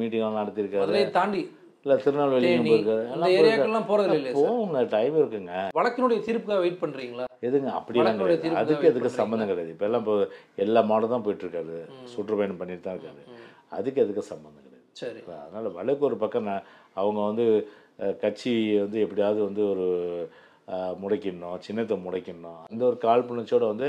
மீட்டிங்லாம் 0.00 0.38
நடத்தியிருக்காரு. 0.40 0.84
மதுரையை 0.84 1.08
தாண்டி 1.18 1.42
இல்லை 1.84 1.96
திருநெல்வேலியும் 2.04 2.56
தேனி 2.60 2.70
போயிருக்காரு. 2.72 3.04
ஏரியாக்கெல்லாம் 3.40 3.86
போறது 3.90 4.16
இல்லையா 4.18 4.34
சார்? 4.36 4.48
போங்க 4.52 4.80
டைம் 4.94 5.14
இருக்குங்க. 5.20 5.52
வழக்கினுடைய 5.78 6.18
தீர்ப்புக்காக 6.26 6.60
வெயிட் 6.64 6.80
பண்றீங்களா? 6.82 7.26
எதுங்க 7.48 7.68
அப்படிலாம் 7.78 8.20
கிடையாது. 8.22 8.50
அதுக்கு 8.62 8.86
பண்றீங்களா? 8.86 9.16
சம்மந்தம் 9.20 9.50
கிடையாது. 9.52 9.72
இப்போ 9.74 9.86
எல்லாம் 9.88 10.02
இப்போ 10.04 10.16
எல்லா 10.64 10.82
மாடும் 10.90 11.14
தான் 11.14 11.24
போயிட்டு 11.26 11.46
இருக்காரு. 11.46 11.78
சுற்றுப்பயணம் 12.14 12.60
பண்ணிட்டு 12.62 12.86
தான் 12.88 12.96
இருக்காரு. 12.98 13.22
அதுக்கு 13.78 14.02
அதுக்கு 14.04 14.24
சம்மந்தம் 14.32 14.56
கிடையாது 14.56 14.69
சரி. 14.96 15.20
அதனால் 15.38 15.68
வழக்கு 15.74 16.04
ஒரு 16.06 16.16
பக்கம் 16.18 16.48
நான் 16.48 16.66
அவங்க 16.96 17.20
வந்து 17.26 17.44
கட்சி 18.22 18.52
வந்து 18.78 18.98
எப்படியாவது 19.04 19.40
வந்து 19.44 19.62
ஒரு 19.72 19.86
அஹ், 20.68 20.94
முடக்கிடணும் 21.00 21.62
சின்னத்தை 21.64 21.96
முடக்கிடணும். 22.02 22.60
அந்த 22.66 22.82
ஒரு 22.86 22.96
காழ்ப்புணர்ச்சியோட 23.02 23.66
வந்து 23.70 23.88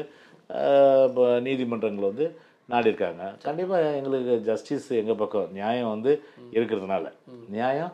இப்போ 1.08 1.26
நீதிமன்றங்கள் 1.46 2.10
வந்து 2.10 2.26
நாடி 2.70 2.90
இருக்காங்க 2.90 3.24
கண்டிப்பாக 3.44 3.92
எங்களுக்கு 3.98 4.34
ஜஸ்டிஸ் 4.48 4.90
எங்கள் 4.98 5.20
பக்கம் 5.20 5.52
நியாயம் 5.58 5.94
வந்து 5.94 6.12
இருக்கிறதுனால. 6.56 7.06
நியாயம் 7.54 7.92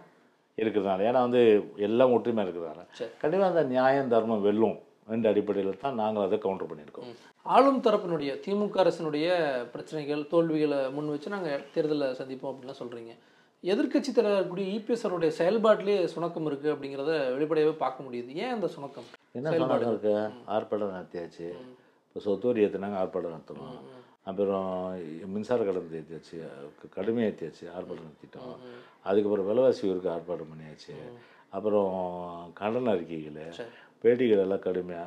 இருக்கிறதுனால. 0.58 1.00
ஏன்னா 1.08 1.22
வந்து 1.26 1.42
எல்லாம் 1.88 2.14
ஒற்றுமையாக 2.14 2.48
இருக்கிறதுனால. 2.48 2.84
கண்டிப்பாக 3.22 3.52
அந்த 3.52 3.64
நியாயம் 3.74 4.12
தர்மம் 4.14 4.46
வெல்லும் 4.46 4.78
என்ற 5.10 5.28
அடிப்படையில் 5.32 5.82
தான் 5.82 6.00
நாங்கள் 6.00 6.26
அதை 6.26 6.38
கவுண்டர் 6.40 6.70
பண்ணியிருக்கோம். 6.70 7.12
ஆளும் 7.56 7.84
தரப்பினுடைய 7.86 8.32
திமுக 8.46 8.78
அரசினுடைய 8.84 9.28
பிரச்சனைகள் 9.74 10.22
தோல்விகளை 10.32 10.80
முன் 10.96 11.12
வச்சு 11.14 11.30
நாங்கள் 11.34 11.64
தேர்தலில் 11.74 12.18
சந்திப்போம் 12.20 12.50
அப்படின்லாம் 12.52 12.82
சொல்கிறீங்க 12.82 13.14
எதிர்க்கட்சி 13.72 14.12
தலைவர் 14.16 14.50
கூடிய 14.50 14.66
இபிஎஸ் 14.78 15.06
அவருடைய 15.08 15.32
செயல்பாட்டிலே 15.38 15.96
சுணக்கம் 16.14 16.48
இருக்குது 16.50 16.74
அப்படிங்கிறத 16.74 17.14
வெளிப்படையாகவே 17.36 17.78
பார்க்க 17.84 18.06
முடியுது. 18.08 18.34
ஏன் 18.44 18.54
அந்த 18.56 18.68
சுணக்கம்? 18.76 19.08
என்ன 19.38 19.54
சொன்னாங்க 19.54 19.88
இருக்கு? 19.94 20.14
ஆர்ப்பாட்டம் 20.56 20.94
நடத்தியாச்சு. 20.96 21.48
இப்போ 22.08 22.20
சொத்து 22.26 22.50
வரி 22.50 22.66
ஏற்றினாங்க 22.66 23.00
ஆர்ப்பாட்டம் 23.04 23.36
நடத்தணும். 23.36 23.80
அப்புறம் 24.30 24.70
மின்சார 25.34 25.64
கடன் 25.64 25.98
ஏற்றியாச்சு 26.02 26.38
கடுமையாக 26.98 27.32
ஏற்றியாச்சு 27.32 27.66
ஆர்ப்பாட்டம் 27.78 28.08
நடத்திட்டோம். 28.10 28.54
அதுக்கப்புறம் 29.10 29.50
விலைவாசி 29.50 29.84
உயர்வுக்கு 29.88 30.16
ஆர்ப்பாட்டம் 30.18 30.54
பண்ணியாச்சு. 30.54 30.96
அப்புறம் 31.58 31.92
கடன் 32.62 32.92
அறிக்கைகள். 32.94 33.42
பேட்டிகள் 34.04 34.44
எல்லாம் 34.46 34.64
கடுமையாக. 34.66 35.06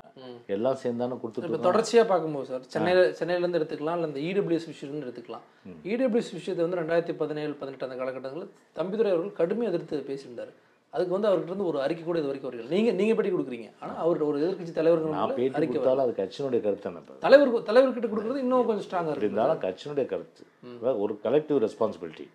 எல்லாம் 0.55 0.79
சேர்ந்தானே 0.83 1.15
இப்போ 1.17 1.23
கொடுத்துட்டு 1.25 1.67
தொடர்ச்சியாக 1.69 2.07
பார்க்கும்போது 2.13 2.49
சார் 2.51 2.65
சென்னையில் 2.75 3.05
சென்னையிலேருந்து 3.19 3.61
எடுத்துக்கலாம் 3.61 3.99
இல்லை 3.99 4.09
இந்த 4.11 4.23
இடபிள்யூஎஸ் 4.31 4.71
விஷயத்துலேருந்து 4.71 5.07
எடுத்துக்கலாம். 5.09 5.45
இடபிள்யூஎஸ் 5.93 6.33
விஷயத்தை 6.39 6.63
வந்து 6.67 6.81
ரெண்டாயிரத்தி 6.81 7.15
பதினேழு 7.23 7.55
பதினெட்டு 7.61 7.87
அந்த 7.89 7.99
காலகட்டங்களில் 8.01 8.51
தம்பிதுரை 8.81 9.13
அவர்கள் 9.15 9.39
கடுமையாக 9.41 9.73
எதிர்த்து 9.73 10.09
பேசியிருந்தார். 10.11 10.53
அதுக்கு 10.95 11.15
வந்து 11.15 11.29
அவர்கிட்ட 11.29 11.53
இருந்து 11.53 11.69
ஒரு 11.71 11.79
அறிக்கை 11.83 12.05
கூட 12.05 12.19
இது 12.21 12.29
வரைக்கும் 12.31 12.49
வரல. 12.49 12.71
நீங்கள் 12.75 12.97
நீங்கள் 13.01 13.17
பேட்டி 13.19 13.31
கொடுக்குறீங்க? 13.35 13.69
ஆனால் 13.83 13.99
அவர் 14.05 14.25
ஒரு 14.29 14.39
எதிர்க்கட்சி 14.43 14.73
தலைவர்கள் 14.79 15.13
அறிக்கை. 15.59 15.67
கொடுத்தாலும் 15.67 16.05
அது 16.07 16.15
கட்சியினுடைய 16.21 16.61
கருத்து 16.65 16.89
என்ன 16.91 17.03
இப்போ. 17.03 17.17
தலைவர் 17.27 17.53
தலைவர்கிட்ட 17.69 18.09
கொடுக்குறது 18.13 18.43
இன்னும் 18.45 18.67
கொஞ்சம் 18.71 18.87
ஸ்ட்ராங்காக 18.87 19.15
இருக்கு 19.15 19.29
இருந்தாலும் 19.29 19.63
கட்சியினுடைய 19.67 20.07
கருத்து. 20.13 20.43
ஒரு 21.05 21.15
கலெக்டிவ் 21.27 21.61
ரெஸ்பான்சிபிலிட்டி. 21.67 22.27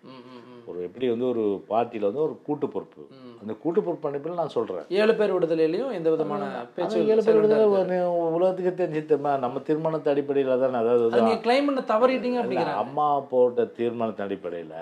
ஒரு 0.66 0.78
எப்படி 0.86 1.06
வந்து 1.10 1.26
ஒரு 1.28 1.42
பார்ட்டியில் 1.68 2.06
வந்து 2.08 2.22
ஒரு 2.24 2.34
கூட்டு 2.46 2.66
பொறுப்பு 2.72 3.02
அந்த 3.42 3.52
கூட்டு 3.62 3.80
பொறுப்பு 3.80 4.08
அனுப்பில் 4.08 4.40
நான் 4.40 4.54
சொல்கிறேன் 4.54 4.86
ஏழு 5.00 5.12
பேர் 5.18 5.34
விடுதலையிலையும் 5.34 5.92
எந்த 5.96 6.08
விதமான 6.14 6.42
பேச்சு 6.76 7.02
ஏழு 7.12 7.22
பேர் 7.26 7.38
விடுதலை 7.38 7.66
இருக்கு. 7.66 7.98
உலகத்துக்கு 8.36 8.72
தெரிஞ்சுத்தமா 8.80 9.32
நம்ம 9.44 9.62
தீர்மானத்து 9.68 10.12
அடிப்படையில் 10.12 10.50
தான் 10.64 10.80
அதாவது 10.80 11.04
அது 11.08 11.20
நீங்க 11.20 11.42
கிளைம் 11.46 11.68
பண்ண 11.68 11.84
தவறிட்டீங்க 11.92 12.40
அப்படிங்கிறாங்க 12.42 12.82
அம்மா 12.84 13.06
போட்ட 13.32 13.68
தீர்மானத்தின் 13.78 14.26
அடிப்படையில் 14.26 14.74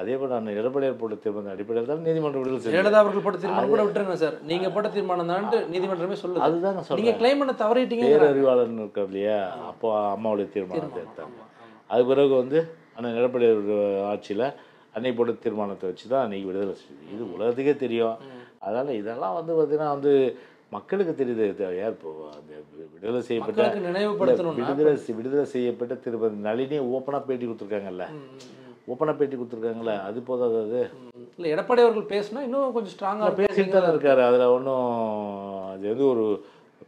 அதே 0.00 0.14
போல் 0.18 0.34
நான் 0.34 0.50
எடப்பாடியார் 0.54 1.00
போட்ட 1.00 1.16
தீர்மானத்தின் 1.24 1.54
அடிப்படையில் 1.56 1.90
தான் 1.90 2.04
நீதிமன்றம் 2.06 2.42
விடுதலை 2.42 2.60
செய்யும் 2.60 2.76
ஜெயலலிதா 2.76 3.02
அவர்கள் 3.02 3.24
போட்ட 3.26 3.40
தீர்மானம் 3.42 3.72
கூட 3.72 3.82
விட்டுருங்க 3.86 4.18
சார். 4.22 4.36
நீங்க 4.50 4.68
போட்ட 4.74 4.90
தீர்மானம் 4.96 5.32
தான் 5.32 5.46
நீதிமன்றமே 5.72 6.18
சொல்லுது. 6.22 6.44
அதுதாங்க 6.46 6.76
நீங்க 6.76 6.88
சொல்கிறேன் 6.90 7.20
கிளைம் 7.20 7.40
பண்ண 7.42 7.54
தவறிட்டீங்க 7.62 8.06
பேரறிவாளர்னு 8.12 8.84
இருக்கார் 8.84 9.08
இல்லையா? 9.10 9.38
அப்போ 9.70 9.86
அம்மாவுடைய 10.14 10.48
தீர்மானத்தை 10.54 11.00
எடுத்தாங்க. 11.04 11.38
அது 11.90 12.02
பிறகு 12.10 12.34
வந்து 12.40 12.58
அந்த 12.96 13.08
எடப்பாடியார் 13.18 13.60
ஆட்சியில் 14.10 14.46
அன்னைக்கு 14.94 15.16
போட்ட 15.18 15.34
தீர்மானத்தை 15.44 15.86
வச்சு 15.90 16.06
தான் 16.12 16.24
அன்னைக்கு 16.24 16.48
விடுதலை 16.50 16.74
செய்யுது 16.80 17.12
இது 17.14 17.22
உலகத்துக்கே 17.36 17.74
தெரியும். 17.84 18.16
அதனால் 18.64 18.98
இதெல்லாம் 19.00 19.36
வந்து 19.38 19.52
பார்த்தீங்கன்னா 19.58 19.90
வந்து 19.96 20.12
மக்களுக்கு 20.74 21.12
தெரியுது. 21.20 21.46
யார் 21.80 21.94
இப்போ 21.96 22.10
அந்த 22.38 22.52
விடுதலை 22.94 23.22
செய்யப்பட்ட 23.28 23.58
மக்களுக்கு 23.60 23.88
நினைவுபடுத்தணும்னா 23.90 24.68
விடுதலை 24.70 25.14
விடுதலை 25.20 25.46
செய்யப்பட்ட 25.54 25.94
திருப்பதி 26.04 26.36
நளினி 26.48 26.78
ஓப்பனாக 26.96 27.22
பேட்டி 27.28 27.44
கொடுத்துருக்காங்கல்ல. 27.46 28.06
ஓப்பனாக 28.90 29.16
பேட்டி 29.18 29.36
கொடுத்துருக்காங்கல்ல. 29.36 29.94
அது 30.08 30.20
போதாது 30.28 30.56
அது. 30.66 30.80
இல்ல 31.36 31.46
எடப்பாடி 31.54 31.82
அவர்கள் 31.84 32.12
பேசினா 32.14 32.44
இன்னும் 32.46 32.74
கொஞ்சம் 32.76 32.94
ஸ்ட்ராங்கா 32.94 33.28
பேசிட்டு 33.40 33.74
தானே 33.76 33.90
இருக்காரு. 33.94 34.22
அதில் 34.28 34.52
ஒன்றும் 34.56 34.88
அது 35.72 35.84
வந்து 35.92 36.06
ஒரு 36.12 36.24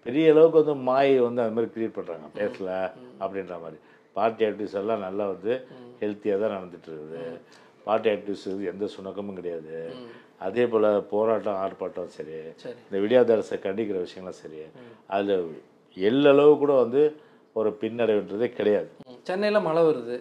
பெரிய 0.06 0.32
அளவுக்கு 0.32 0.62
வந்து 0.62 0.76
மாயை 0.88 1.18
வந்து 1.26 1.42
அது 1.44 1.54
மாதிரி 1.56 1.72
கிரியேட் 1.74 1.96
பண்ணுறாங்க 1.98 2.26
பேசல 2.38 2.70
அப்படின்ற 3.22 3.56
மாதிரி. 3.64 3.78
பார்ட்டி 4.16 4.44
ஆக்டிவிஸ் 4.48 4.78
எல்லாம் 4.80 5.04
நல்லா 5.06 5.26
வந்து 5.34 5.52
ஹெல்த்தியாக 6.00 6.40
தான் 6.42 6.54
நடந்துட்டு 6.56 6.90
இருக்குது. 6.90 7.20
பார்ட்டி 7.86 8.08
ஆக்டிவிஸ் 8.14 8.46
எந்த 8.72 8.84
சுணக்கமும் 8.94 9.38
கிடையாது. 9.38 9.74
அதே 10.46 10.64
போல் 10.72 10.86
போராட்டம் 11.12 11.58
ஆர்ப்பாட்டம் 11.64 12.14
சரி. 12.16 12.36
இந்த 12.86 12.96
விடியாத 13.04 13.32
அரசை 13.36 13.56
கண்டிக்கிற 13.66 13.98
விஷயங்களும் 14.04 14.40
சரி. 14.42 14.60
அதில் 15.16 15.44
எல்லளவு 15.96 16.52
கூட 16.62 16.72
வந்து 16.84 17.02
ஒரு 17.60 17.70
பின்னடைவுன்றதே 17.82 18.48
கிடையாது. 18.58 18.88
சென்னையில 19.28 19.60
மழை 19.68 19.82
வருது. 19.88 20.16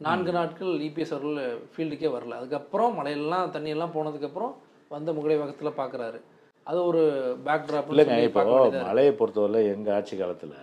நான்கு 0.00 0.32
நாட்கள் 0.38 0.72
இபிஎஸ் 0.88 1.14
அவர்கள் 1.14 1.38
ஃபீல்டுக்கே 1.72 2.10
வரல. 2.16 2.36
அதுக்கப்புறம் 2.40 2.92
மழையெல்லாம் 2.98 3.52
தண்ணியெல்லாம் 3.54 3.94
போனதுக்கப்புறம் 3.96 4.52
வந்த 4.94 5.12
முகலை 5.16 5.36
வகத்தில் 5.40 5.78
பார்க்குறாரு 5.80 6.18
அது 6.66 6.78
ஒரு 6.90 7.02
பேக் 7.46 7.66
ட்ராப் 7.68 7.90
இல்லைங்க 7.92 8.16
இப்போ 8.28 8.42
மழையை 8.88 9.12
பொறுத்தவரை 9.20 9.60
எங்கள் 9.74 9.94
ஆட்சி 9.96 10.14
காலத்தில் 10.16 10.56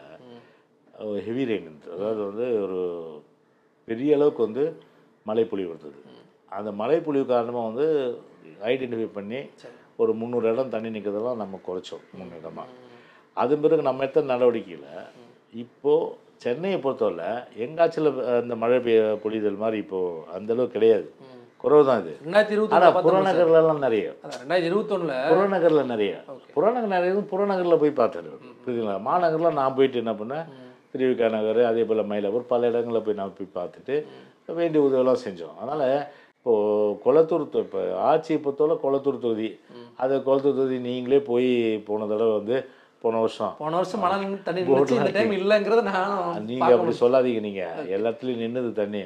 ஹெவி 1.28 1.46
ரெயின் 1.52 1.80
அதாவது 1.94 2.22
வந்து 2.30 2.48
ஒரு 2.66 2.80
பெரிய 3.88 4.18
அளவுக்கு 4.18 4.42
வந்து 4.48 4.64
மழை 5.26 5.44
பொழிவு 5.52 5.72
இருந்தது. 5.72 5.98
அந்த 6.58 6.70
மழை 6.82 6.98
பொழிவு 7.06 7.26
காரணமாக 7.34 7.70
வந்து 7.70 7.88
ஐடென்டிஃபை 8.72 9.08
பண்ணி 9.18 9.40
ஒரு 10.02 10.12
முந்நூறு 10.20 10.48
இடம் 10.54 10.74
தண்ணி 10.74 10.90
நிற்கிறதெல்லாம் 10.96 11.42
நம்ம 11.44 11.60
குறைச்சோம் 11.68 12.04
மூணு 12.18 12.40
இடமா 12.42 12.66
அதன் 13.42 13.64
பிறகு 13.64 13.88
நம்ம 13.88 14.04
எடுத்த 14.06 14.22
நடவடிக்கையில் 14.34 14.90
இப்போது 15.64 16.12
சென்னையை 16.44 16.78
பொறுத்தவரை 16.84 17.30
எங்கள் 17.64 17.84
ஆட்சியில் 17.84 18.10
அந்த 18.40 18.56
மழை 18.64 18.78
பெய்ய 18.86 19.02
பொழிதல் 19.24 19.62
மாதிரி 19.64 19.78
இப்போது 19.84 20.24
அந்தளவுக்கு 20.38 20.76
கிடையாது. 20.78 21.08
குறைவு 21.62 21.84
தான் 21.90 22.02
இது. 22.02 22.14
ரெண்டாயிரத்தி 22.26 22.56
இருபத்தி 22.56 22.76
ஆனால் 22.78 22.96
புறநகர்லாம் 23.06 23.84
நிறைய. 23.86 24.08
ரெண்டாயிரத்தி 24.42 24.70
இருபத்தொன்னில் 24.72 25.30
புறநகரில் 25.32 25.92
நிறைய. 25.94 26.14
புறநகர் 26.56 26.94
நிறைய 26.96 27.14
புறநகரில் 27.34 27.82
போய் 27.84 28.00
பார்த்தாரு 28.02 28.32
புரியுதுங்களா? 28.64 28.98
மாநகரில் 29.10 29.58
நான் 29.60 29.76
போயிட்டு 29.78 30.02
என்ன 30.04 30.14
பண்ணேன்? 30.22 30.46
திருவிக்கா 30.94 31.30
நகர் 31.38 31.62
அதே 31.72 31.86
போல் 31.90 32.10
மயிலாப்பூர் 32.12 32.52
பல 32.54 32.68
இடங்களில் 32.72 33.06
போய் 33.06 33.20
நான் 33.22 33.38
போய் 33.40 33.56
பார்த்துட்டு 33.60 33.96
வேண்டிய 34.60 34.80
உதவியெல்லாம் 34.88 35.24
செஞ்சோம். 35.26 35.58
அதனால் 35.62 35.86
இப்போது 36.38 36.96
கொளத்தூர் 37.04 37.46
இப்போ 37.66 37.84
ஆட்சியை 38.10 38.40
பொறுத்தவரை 38.40 38.76
கொளத்தூர் 38.86 39.24
தொகுதி. 39.26 39.50
அது 40.04 40.14
கொளத்தூர் 40.26 40.58
தொகுதி 40.58 40.80
நீங்களே 40.90 41.20
போய் 41.30 41.52
போன 41.88 42.08
தடவை 42.12 42.34
வந்து 42.40 42.58
போன 43.04 43.20
வருஷம். 43.24 43.54
போன 43.62 43.74
வருஷம் 43.80 44.02
மழை 44.04 44.16
தண்ணி 44.46 44.62
இந்த 45.00 45.12
டைம் 45.18 45.34
இல்லைங்கிறத 45.40 45.82
நான் 45.90 46.46
நீங்கள் 46.50 46.76
அப்படி 46.76 46.94
சொல்லாதீங்க 47.02 47.42
நீங்கள் 47.48 47.90
எல்லாத்துலேயும் 47.96 48.42
நின்றுது 48.44 48.72
தண்ணி. 48.82 49.02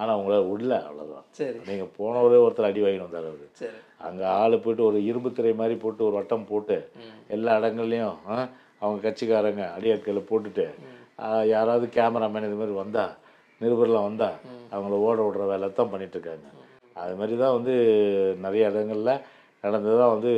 ஆனால் 0.00 0.16
உங்களால் 0.18 0.48
விடல 0.50 0.76
அவ்வளோதான் 0.88 1.26
சரி. 1.38 1.58
நீங்கள் 1.70 1.90
போனவரே 1.98 2.38
ஒருத்தர் 2.44 2.68
அடி 2.68 2.82
வாங்கிட்டு 2.84 3.08
வந்தார் 3.08 3.28
அவர். 3.30 3.50
சரி. 3.62 3.78
அங்கே 4.08 4.24
ஆள் 4.38 4.62
போயிட்டு 4.64 4.84
ஒரு 4.90 5.00
இரும்பு 5.10 5.30
திரை 5.38 5.52
மாதிரி 5.62 5.74
போட்டு 5.82 6.02
ஒரு 6.08 6.16
வட்டம் 6.18 6.48
போட்டு 6.52 6.78
எல்லா 7.36 7.52
இடங்கள்லையும் 7.60 8.16
அவங்க 8.82 8.98
கட்சிக்காரங்க 9.06 9.64
அடியாட்களை 9.76 10.22
போட்டுட்டு 10.30 10.66
யாராவது 11.54 11.86
கேமராமேன் 11.98 12.48
இது 12.48 12.60
மாதிரி 12.62 12.76
வந்தா 12.82 13.04
நிருபர்லாம் 13.62 14.08
வந்தா 14.08 14.30
அவங்கள 14.74 14.98
ஓட 15.06 15.18
விடுற 15.26 15.44
வேலை 15.52 15.66
தான் 15.78 15.92
பண்ணிட்டு 15.92 16.16
இருக்காங்க 16.18 16.48
அது 17.02 17.14
மாதிரி 17.20 17.34
தான் 17.42 17.54
வந்து 17.58 17.74
நிறைய 18.44 18.70
இடங்கள்ல 18.70 19.12
நடந்ததாக 19.64 20.08
வந்து 20.12 20.30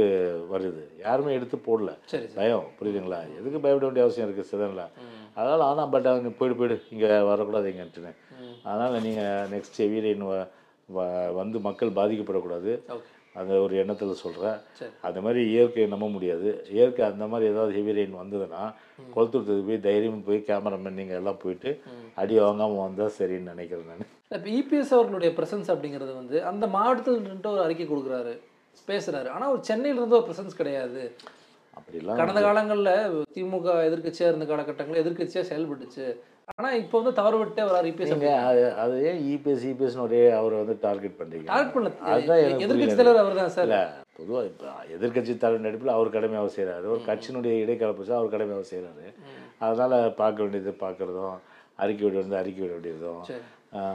வருது. 0.53 0.83
யாருமே 1.05 1.35
எடுத்து 1.37 1.57
போடல. 1.67 1.91
பயம் 2.39 2.67
புரியுதுங்களா? 2.79 3.21
எதுக்கு 3.39 3.59
பயப்பட 3.65 3.87
வேண்டிய 3.87 4.05
அவசியம் 4.07 4.27
இருக்குது 4.27 4.51
சிதனில் 4.51 4.83
அதனால் 5.37 5.65
ஆனால் 5.69 5.91
பட் 5.95 6.09
அவங்க 6.11 6.33
போயிடு 6.41 6.59
போயிடு 6.59 6.77
இங்கே 6.95 7.09
வரக்கூடாது 7.31 7.71
இங்கன்ட்டுன்னு 7.73 8.13
அதனால் 8.67 9.03
நீங்கள் 9.07 9.49
நெக்ஸ்ட் 9.55 9.81
வீரன் 9.93 10.27
வந்து 11.41 11.59
மக்கள் 11.69 11.97
பாதிக்கப்படக்கூடாது. 12.01 12.73
அந்த 13.41 13.53
ஒரு 13.65 13.75
எண்ணத்தில் 13.83 14.23
சொல்கிறேன் 14.23 14.59
அந்த 15.07 15.19
மாதிரி 15.27 15.41
இயற்கையை 15.53 15.87
நம்ப 15.93 16.07
முடியாது. 16.17 16.49
இயற்கை 16.77 17.05
அந்த 17.11 17.25
மாதிரி 17.33 17.51
ஏதாவது 17.53 17.73
ஹெவி 17.77 17.95
ரெயின் 17.99 18.19
வந்ததுன்னா 18.23 18.63
கொளத்தூரத்துக்கு 19.15 19.69
போய் 19.69 19.85
தைரியம் 19.87 20.27
போய் 20.29 20.47
கேமராமேன் 20.49 20.99
நீங்கள் 21.01 21.21
எல்லாம் 21.21 21.41
போயிட்டு 21.45 21.71
அடி 22.23 22.37
வாங்காமல் 22.45 22.85
வந்தால் 22.87 23.17
சரின்னு 23.19 23.53
நினைக்கிறேன் 23.55 23.89
நான். 23.93 24.11
இப்போ 24.37 24.51
இபிஎஸ் 24.59 24.93
அவர்களுடைய 24.97 25.31
பிரசன்ஸ் 25.39 25.71
அப்படிங்கிறது 25.75 26.13
வந்து 26.21 26.37
அந்த 26.51 26.67
மாவட்டத்தில் 26.77 27.49
ஒரு 27.55 27.65
அறிக்கை 27.67 27.87
கொடுக்குறாரு 27.89 28.35
பேசுறாரு. 28.91 29.29
ஆனா 29.37 29.47
ஒரு 29.55 29.63
சென்னையில 29.71 30.01
இருந்து 30.01 30.19
ஒரு 30.21 30.29
பிரசன்ஸ் 30.29 30.61
கிடையாது. 30.61 31.03
அப்படிலாம் 31.79 32.21
கடந்த 32.21 32.41
காலங்கள்ல 32.47 32.91
திமுக 33.37 33.69
எதிர்க்கட்சியா 33.89 34.29
இருந்த 34.31 34.47
காலகட்டங்களில் 34.51 35.03
எதிர்க்கட்சியா 35.05 35.43
செயல்பட்டுச்சு. 35.51 36.07
ஆனா 36.53 36.69
இப்போ 36.81 36.97
வந்து 37.01 37.13
தவறு 37.19 37.37
விட்டே 37.41 37.63
வராரு 37.69 37.91
இபிஎஸ் 37.91 38.13
நீங்கள் 38.15 38.43
அது 38.49 38.63
அது 38.83 38.97
ஏன் 39.11 39.21
இபிஎஸ் 39.31 39.65
இபிஎஸ்னு 39.71 40.05
ஒரே 40.07 40.21
அவரை 40.39 40.57
வந்து 40.63 40.75
டார்கெட் 40.85 41.17
பண்ணுறீங்க 41.21 41.49
டார்கெட் 41.53 41.75
பண்ணல. 41.77 41.93
அதுதான் 42.11 42.41
புரியல. 42.73 42.97
தலைவர் 43.01 43.23
அவர் 43.23 43.41
தான் 43.41 43.55
சார் 43.57 43.67
இல்லை 43.69 43.81
பொதுவாக 44.19 44.51
இப்போ 44.51 44.67
எதிர்க்கட்சி 44.97 45.35
தலைவர் 45.45 45.67
நடிப்பில் 45.67 45.97
அவர் 45.97 46.15
கடமை 46.17 46.39
அவர் 46.43 46.55
செய்கிறாரு 46.57 46.87
ஒரு 46.95 47.03
கட்சியினுடைய 47.09 47.55
இடைக்கலப்பு 47.65 48.13
அவர் 48.19 48.35
கடமை 48.35 48.55
அவர் 48.59 48.71
செய்கிறாரு 48.73 49.07
அதனால் 49.67 49.97
பார்க்க 50.21 50.45
வேண்டியது 50.45 50.75
பார்க்குறதும் 50.85 51.35
அறிக்கை 51.85 52.05
விட 52.07 52.15
வேண்டியது 52.19 52.41
அறிக்கை 52.43 52.63
விட 52.65 52.73
வேண்டியதும் 52.77 53.25
சரி. 53.31 53.43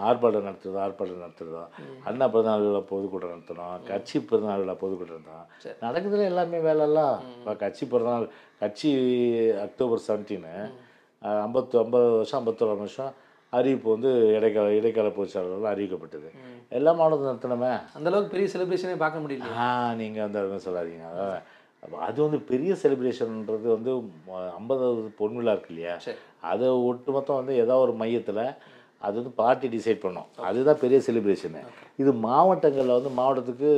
ஆர்ப்பாட்டம் 0.07 0.47
நடத்துறதும் 0.47 0.83
ஆர்ப்பாட்டம் 0.85 1.21
நடத்துறதும். 1.23 1.69
அண்ணா 2.07 2.25
பிறந்தநாள் 2.31 2.65
விழா 2.65 2.81
பொதுக்கூட்டம் 2.89 3.31
நடத்தணும். 3.33 3.77
கட்சி 3.89 4.17
பிறந்தநாள் 4.29 4.63
விழா 4.63 4.75
பொதுக்கூட்டம் 4.81 5.17
நடத்தணும். 5.17 5.45
சரி. 5.63 5.75
நடக்குதுல 5.85 6.25
எல்லாமே 6.31 6.59
வேலைலாம். 6.67 7.19
இப்போ 7.37 7.53
கட்சி 7.63 7.83
பிறந்தநாள் 7.93 8.27
கட்சி 8.63 8.89
அக்டோபர் 9.67 10.03
செவன்டீனு 10.07 10.53
ஐம்பத்து 11.45 11.75
ஐம்பது 11.83 12.07
வருஷம் 12.15 12.39
ஐம்பத்தோரு 12.41 12.75
வருஷம் 12.83 13.13
அறிவிப்பு 13.53 13.87
வந்து 13.95 14.09
இடைக்கால 14.37 14.73
இடைக்கால 14.79 15.07
பொதுச்சாளர்கள் 15.17 15.71
அறிவிக்கப்பட்டது. 15.73 16.27
எல்லா 16.77 16.91
மாவட்டத்தில் 16.97 17.31
நடத்தணுமே? 17.31 17.71
அந்த 17.97 18.09
அளவுக்கு 18.09 18.33
பெரிய 18.33 18.47
செலிப்ரேஷனே 18.53 18.97
பார்க்க 19.03 19.23
முடியல 19.23 19.53
ஆ 19.63 19.67
நீங்கள் 20.01 20.25
வந்து 20.25 20.39
அது 20.41 20.51
மாதிரி 20.51 20.67
சொல்லாதீங்க. 20.67 21.07
அது 22.07 22.17
வந்து 22.25 22.39
பெரிய 22.51 22.71
செலிப்ரேஷன்ன்றது 22.83 23.67
வந்து 23.75 23.91
ஐம்பதாவது 24.59 25.01
பொன்விழா 25.19 25.53
இருக்கு 25.55 25.73
இல்லையா? 25.73 25.95
அதை 26.51 26.67
ஒட்டுமொத்தம் 26.89 27.39
வந்து 27.39 27.53
ஏதாவது 27.63 27.85
ஒரு 27.87 27.95
மையத்தில் 28.01 28.43
அது 29.07 29.15
வந்து 29.19 29.33
பார்ட்டி 29.41 29.67
டிசைட் 29.75 30.03
பண்ணும். 30.05 30.29
அதுதான் 30.47 30.81
பெரிய 30.81 30.97
செலிப்ரேஷனு 31.07 31.61
இது 32.01 32.11
மாவட்டங்களில் 32.27 32.97
வந்து 32.97 33.11
மாவட்டத்துக்கு 33.19 33.69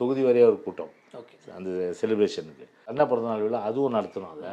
தொகுதி 0.00 0.22
வரையாக 0.26 0.50
ஒரு 0.52 0.58
கூட்டம். 0.66 0.92
ஓகே. 1.20 1.36
அந்த 1.58 1.70
செலிப்ரேஷனுக்கு 2.00 2.66
அண்ணா 2.90 3.04
பிறந்தநாள் 3.10 3.44
விழா 3.44 3.60
அதுவும் 3.68 3.96
நடத்தணும் 3.98 4.34
அதை. 4.34 4.50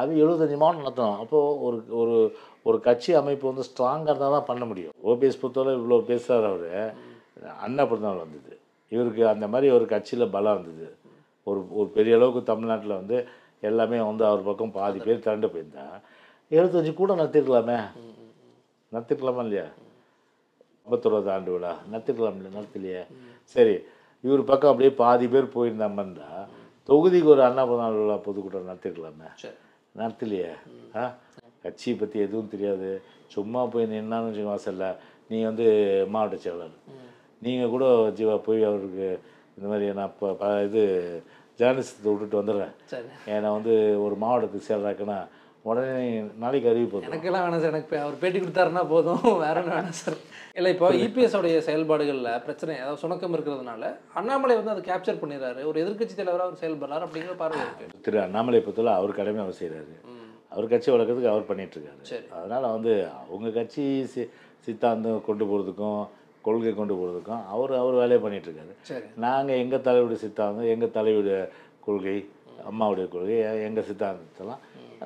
அது 0.00 0.10
எழுபத்தஞ்சு 0.22 0.56
மாவட்டம் 0.56 0.86
நடத்தணும். 0.86 1.18
அப்போது 1.22 1.60
ஒரு 1.66 1.78
ஒரு 2.00 2.16
ஒரு 2.62 2.78
கட்சி 2.80 3.10
அமைப்பு 3.14 3.44
வந்து 3.50 3.64
ஸ்ட்ராங்காக 3.68 4.10
இருந்தால் 4.10 4.36
தான் 4.36 4.48
பண்ண 4.48 4.64
முடியும். 4.64 4.94
ஓபிஎஸ் 5.10 5.40
பொறுத்தவரை 5.42 5.72
இவ்வளோ 5.78 5.98
பேசுகிறார் 6.04 6.48
அவர். 6.52 6.80
அண்ணா 7.64 7.82
பிறந்தநாள் 7.84 8.24
வந்தது. 8.24 8.54
இவருக்கு 8.92 9.22
அந்த 9.28 9.46
மாதிரி 9.48 9.68
ஒரு 9.72 9.86
கட்சியில் 9.86 10.32
பலம் 10.36 10.56
வந்தது. 10.58 10.88
ஒரு 11.46 11.60
ஒரு 11.70 11.88
பெரிய 11.88 12.16
அளவுக்கு 12.16 12.42
தமிழ்நாட்டில் 12.42 12.98
வந்து 13.00 13.18
எல்லாமே 13.60 13.98
வந்து 14.00 14.24
அவர் 14.26 14.48
பக்கம் 14.48 14.76
பாதி 14.78 14.98
பேர் 14.98 15.24
திரண்டு 15.26 15.46
போயிருந்தா. 15.46 15.84
எழுபத்தஞ்சு 16.50 16.92
கூட 16.94 17.14
நடத்திருக்கலாமே. 17.14 17.78
நடத்திருக்கலாமா 18.92 19.42
இல்லையா? 19.46 19.66
ஐம்பத்தொருவது 20.84 21.30
ஆண்டு 21.30 21.50
விழா. 21.52 21.72
நடத்திருக்கலாம் 21.92 22.38
இல்லையா 22.38 22.54
நடத்தலையே. 22.58 23.02
சரி 23.54 23.74
இவர் 24.24 24.44
பக்கம் 24.44 24.70
அப்படியே 24.70 24.92
பாதி 25.02 25.26
பேர் 25.28 25.54
போயிருந்தாமன்னா 25.54 26.30
தொகுதிக்கு 26.88 27.32
ஒரு 27.34 27.42
அண்ணா 27.48 27.62
பிறந்தநாள் 27.64 28.00
விழா 28.00 28.16
பொதுக்கூட்டம் 28.26 28.70
நடத்திருக்கலாமே. 28.70 29.28
சரி. 29.42 29.58
நடத்தலையே 29.96 30.50
ஆ? 30.96 31.04
கட்சியை 31.62 31.98
பற்றி 31.98 32.18
எதுவும் 32.20 32.48
தெரியாது. 32.48 33.02
சும்மா 33.26 33.66
போய் 33.66 33.84
நின்னான்னு 33.86 34.28
வச்சுக்கோங்க 34.28 34.54
வாசல்ல. 34.54 34.86
நீ 35.28 35.42
வந்து 35.42 35.66
மாவட்ட 36.08 36.36
செயலாளர். 36.36 36.76
நீங்கள் 37.42 37.68
கூட 37.68 37.84
ஜீவா 38.18 38.36
போய் 38.38 38.64
அவருக்கு 38.64 39.08
இந்த 39.56 39.68
மாதிரி 39.68 39.92
நான் 39.92 40.12
இப்போ 40.14 40.28
இது 40.62 40.82
ஜேர்னலிஸ்டத்தை 41.58 42.10
விட்டுட்டு 42.10 42.40
வந்துடுறேன். 42.42 42.74
ஏன்னா 43.26 43.52
வந்து 43.52 43.72
ஒரு 44.02 44.16
மாவட்டத்துக்கு 44.16 44.68
செயலராக்குன்னா 44.68 45.18
உடனே 45.62 46.04
நாளைக்கு 46.38 46.68
அறிவிப்பு. 46.68 47.00
எனக்கெல்லாம் 47.00 47.44
வேணாம் 47.46 47.60
சார். 47.60 47.72
எனக்கு 47.74 47.98
அவர் 47.98 48.18
பேட்டி 48.18 48.38
கொடுத்தாருன்னா 48.38 48.88
போதும். 48.88 49.22
வேற 49.38 49.60
ஒன்றும் 49.60 49.76
வேணாம் 49.78 49.98
சார். 50.02 50.18
இல்லை 50.56 50.70
இப்போ 50.74 50.86
இபிஎஸ் 51.04 51.36
உடைய 51.38 51.58
செயல்பாடுகளில் 51.66 52.30
பிரச்சனை 52.46 52.74
அதாவது 52.82 53.02
சுணக்கம் 53.02 53.34
இருக்கிறதுனால 53.36 53.82
அண்ணாமலை 54.20 54.54
வந்து 54.58 54.72
அதை 54.74 54.82
கேப்சர் 54.88 55.20
பண்ணிடுறாரு. 55.22 55.60
ஒரு 55.70 55.78
எதிர்க்கட்சி 55.82 56.14
தலைவராக 56.18 56.46
அவர் 56.48 56.62
செயல்படுறாரு 56.62 57.04
அப்படிங்கிற 57.06 57.34
பார்வை 57.42 57.60
இருக்கு. 57.64 57.86
திரு 58.06 58.18
அண்ணாமலை 58.24 58.60
பொறுத்தவரை 58.60 58.94
அவர் 59.00 59.18
கடமை 59.18 59.42
அவர் 59.44 59.58
செய்கிறாரு 59.60 59.94
அவர் 60.52 60.70
கட்சி 60.72 60.90
வளர்க்கறதுக்கு 60.92 61.32
அவர் 61.32 61.48
பண்ணிட்டு 61.50 61.76
இருக்காரு 61.76 62.00
சரி. 62.10 62.26
அதனால் 62.38 62.72
வந்து 62.76 62.92
அவங்க 63.20 63.52
கட்சி 63.58 63.84
சி 64.12 64.22
சித்தாந்தம் 64.66 65.22
கொண்டு 65.28 65.44
போகிறதுக்கும் 65.50 66.00
கொள்கை 66.44 66.72
கொண்டு 66.74 66.94
போகிறதுக்கும் 66.98 67.42
அவர் 67.54 67.72
அவர் 67.82 68.00
வேலையை 68.02 68.20
பண்ணிட்டு 68.24 68.48
இருக்காரு 68.50 68.74
சரி. 68.90 69.06
நாங்கள் 69.24 69.60
எங்கள் 69.62 69.86
தலைவருடைய 69.88 70.20
சித்தாந்தம் 70.24 70.70
எங்கள் 70.74 70.94
தலைவருடைய 70.98 71.38
கொள்கை 71.86 72.16
அம்மாவுடைய 72.70 73.06
கொள்கை 73.08 73.36
எங்கள் 73.68 73.88
சித்தாந்தத்தெல்லாம் 73.90 74.62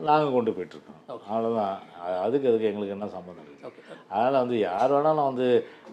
நாங்கள் 0.09 0.35
கொண்டு 0.37 0.51
போயிட்டுருக்கோம். 0.55 1.01
அவ்வளோதான் 1.31 1.77
அதுக்கு 2.25 2.49
அதுக்கு 2.51 2.69
எங்களுக்கு 2.71 2.95
என்ன 2.97 3.09
சம்மந்தம் 3.17 3.47
இருக்குது 3.49 3.83
அதனால் 4.13 4.41
வந்து 4.43 4.57
யார் 4.69 4.95
வேணாலும் 4.95 5.29
வந்து 5.31 5.47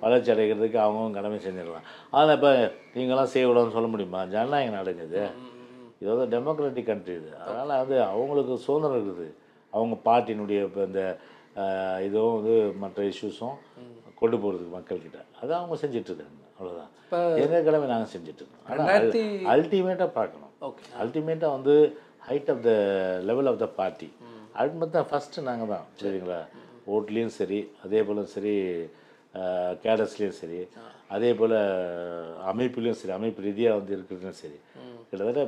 வளர்ச்சி 0.04 0.30
அடைகிறதுக்கு 0.34 0.80
அவங்கவுங்க 0.84 1.18
கடமை 1.20 1.38
செஞ்சிடலாம். 1.46 1.88
அதனால் 2.12 2.36
இப்போ 2.38 2.52
நீங்களாம் 2.96 3.32
செய்யக்கூடாதுன்னு 3.34 3.78
சொல்ல 3.78 3.90
முடியுமா? 3.94 4.22
ஜனநாயக 4.34 4.74
நாடுங்க 4.78 5.06
இது 6.02 6.10
வந்து 6.12 6.28
டெமோக்ராட்டிக் 6.34 6.90
கண்ட்ரி 6.92 7.16
இது. 7.22 7.32
அதனால் 7.46 7.80
வந்து 7.84 7.98
அவங்களுக்கு 8.12 8.54
சுதந்திரம் 8.68 8.98
இருக்குது. 8.98 9.28
அவங்க 9.74 9.96
பார்ட்டினுடைய 10.08 10.62
இப்போ 10.68 10.82
இந்த 10.90 11.02
இதுவும் 12.08 12.38
வந்து 12.38 12.56
மற்ற 12.84 13.04
இஷ்யூஸும் 13.12 13.58
கொண்டு 14.22 14.38
போகிறதுக்கு 14.42 14.78
மக்கள்கிட்ட. 14.78 15.20
அதை 15.42 15.52
அவங்க 15.60 15.76
செஞ்சிட்ருக்காங்க 15.84 16.40
அவ்வளோதான் 16.58 16.92
எங்கள் 17.44 17.66
கடமை 17.68 17.86
நாங்கள் 17.92 18.12
செஞ்சிட்ருக்கோம் 18.14 18.66
ஆனால் 18.72 19.12
அல்டிமேட்டாக 19.54 20.10
பார்க்கணும். 20.18 20.52
ஓகே 20.68 20.84
அல்டிமேட்டாக 21.04 21.56
வந்து 21.58 21.76
height 22.22 22.50
of 22.54 22.64
the 22.64 22.72
level 23.28 23.50
of 23.52 23.60
the 23.60 23.68
party 23.78 24.10
ultimate 24.56 24.96
தான் 24.96 25.10
ஃபஸ்ட்டு 25.10 25.46
நாங்கள் 25.48 25.72
தான் 25.74 25.86
சரிங்களா 26.00 26.40
ஓட்லேயும் 26.94 27.36
சரி 27.36 27.60
அதே 27.84 28.00
போல் 28.08 28.22
சரி 28.34 28.54
கேடஸ்லேயும் 29.84 30.38
சரி 30.40 30.60
அதே 31.16 31.30
போல் 31.34 31.56
அமைப்புலேயும் 32.52 33.00
சரி 33.00 33.14
அமைப்பு 33.16 33.46
ரீதியாக 33.46 33.78
வந்து 33.78 33.94
இருக்கிறதுலையும் 33.96 34.40
சரி. 34.42 34.58
கிட்டத்தட்ட 35.10 35.44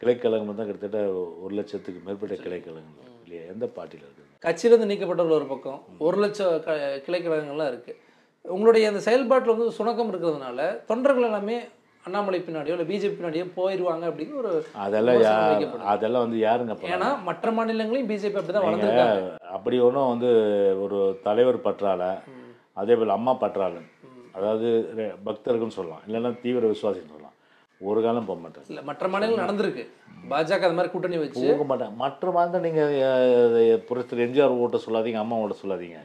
கிளைக்கழகம் 0.00 0.52
தான் 0.52 0.68
கிட்டத்தட்ட 0.68 1.00
ஒரு 1.42 1.52
லட்சத்துக்கு 1.54 2.00
மேற்பட்ட 2.06 2.36
கிளைக்கழகங்கள் 2.44 3.10
இல்லையா? 3.24 3.42
எந்த 3.52 3.64
பார்ட்டியில் 3.76 4.06
இருக்குது? 4.06 4.28
கட்சியிலேருந்து 4.42 4.88
நீக்கப்பட்டவர்கள் 4.90 5.38
ஒரு 5.38 5.48
பக்கம் 5.52 5.80
ஒரு 6.06 6.16
லட்சம் 6.22 6.54
க 6.64 6.70
கிளைக்கழகங்கள்லாம் 7.06 7.70
இருக்குது 7.72 7.98
உங்களுடைய 8.44 8.84
அந்த 8.90 9.00
செயல்பாட்டில் 9.06 9.54
வந்து 9.54 9.76
சுணக்கம் 9.76 10.10
இருக்கிறதுனால 10.12 10.60
தொண்டர்கள் 10.88 11.28
எல்லாமே 11.28 11.58
அண்ணாமலை 12.06 12.38
பின்னாடியோ 12.44 12.74
இல்லை 12.76 12.86
பிஜேபி 12.90 13.14
பின்னாடியோ 13.16 13.44
போயிடுவாங்க 13.56 14.04
அப்படின்னு 14.10 14.34
ஒரு 14.42 14.52
அதெல்லாம். 14.84 15.18
அதெல்லாம் 15.92 16.24
வந்து 16.24 16.38
யாருங்க? 16.46 16.74
ஏன்னா 16.94 17.08
மற்ற 17.28 17.50
மாநிலங்களையும் 17.56 18.08
பிஜேபி 18.10 18.38
அப்படி 18.40 18.54
தான் 18.56 18.66
வளர்ந்துருக்காங்க. 18.66 19.28
அப்படி 19.56 19.76
ஒன்றும் 19.88 20.12
வந்து 20.12 20.30
ஒரு 20.84 20.98
தலைவர் 21.26 21.58
பற்றால 21.66 22.02
அதே 22.82 22.94
போல் 23.00 23.16
அம்மா 23.18 23.34
பற்றால 23.42 23.82
அதாவது 24.36 24.68
பக்தர்கள்னு 25.26 25.76
சொல்லலாம். 25.78 26.02
இல்லைன்னா 26.06 26.32
தீவிர 26.44 26.72
விசுவாசின்னு 26.72 27.12
சொல்லலாம். 27.12 27.36
ஒரு 27.80 28.00
காலம் 28.06 28.26
போக 28.30 28.38
மாட்டாங்க 28.42 28.70
இல்லை 28.72 28.82
மற்ற 28.90 29.04
மாநிலங்கள் 29.12 29.44
நடந்திருக்கு. 29.44 29.84
பாஜக 30.32 30.66
அது 30.66 30.76
மாதிரி 30.78 30.90
கூட்டணி 30.92 31.16
வச்சு. 31.22 31.46
போக 31.52 31.64
மாட்டாங்க 31.70 31.94
மற்ற 32.02 32.32
மாதிரி 32.36 32.64
நீங்கள் 32.66 33.86
புரட்சி 33.88 34.22
எம்ஜிஆர் 34.26 34.58
ஓட்ட 34.64 34.78
சொல்லாதீங்க 34.86 35.22
அம்மா 35.24 35.38
ஓட்ட 35.44 35.56
சொல்லாதீங்க. 35.62 36.00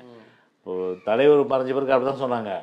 இப்போ 0.57 0.71
தலைவர் 1.09 1.51
மறைஞ்ச 1.51 1.73
பிறகு 1.77 1.95
அப்படி 1.95 2.09
தான் 2.11 2.23
சொன்னாங்க 2.23 2.53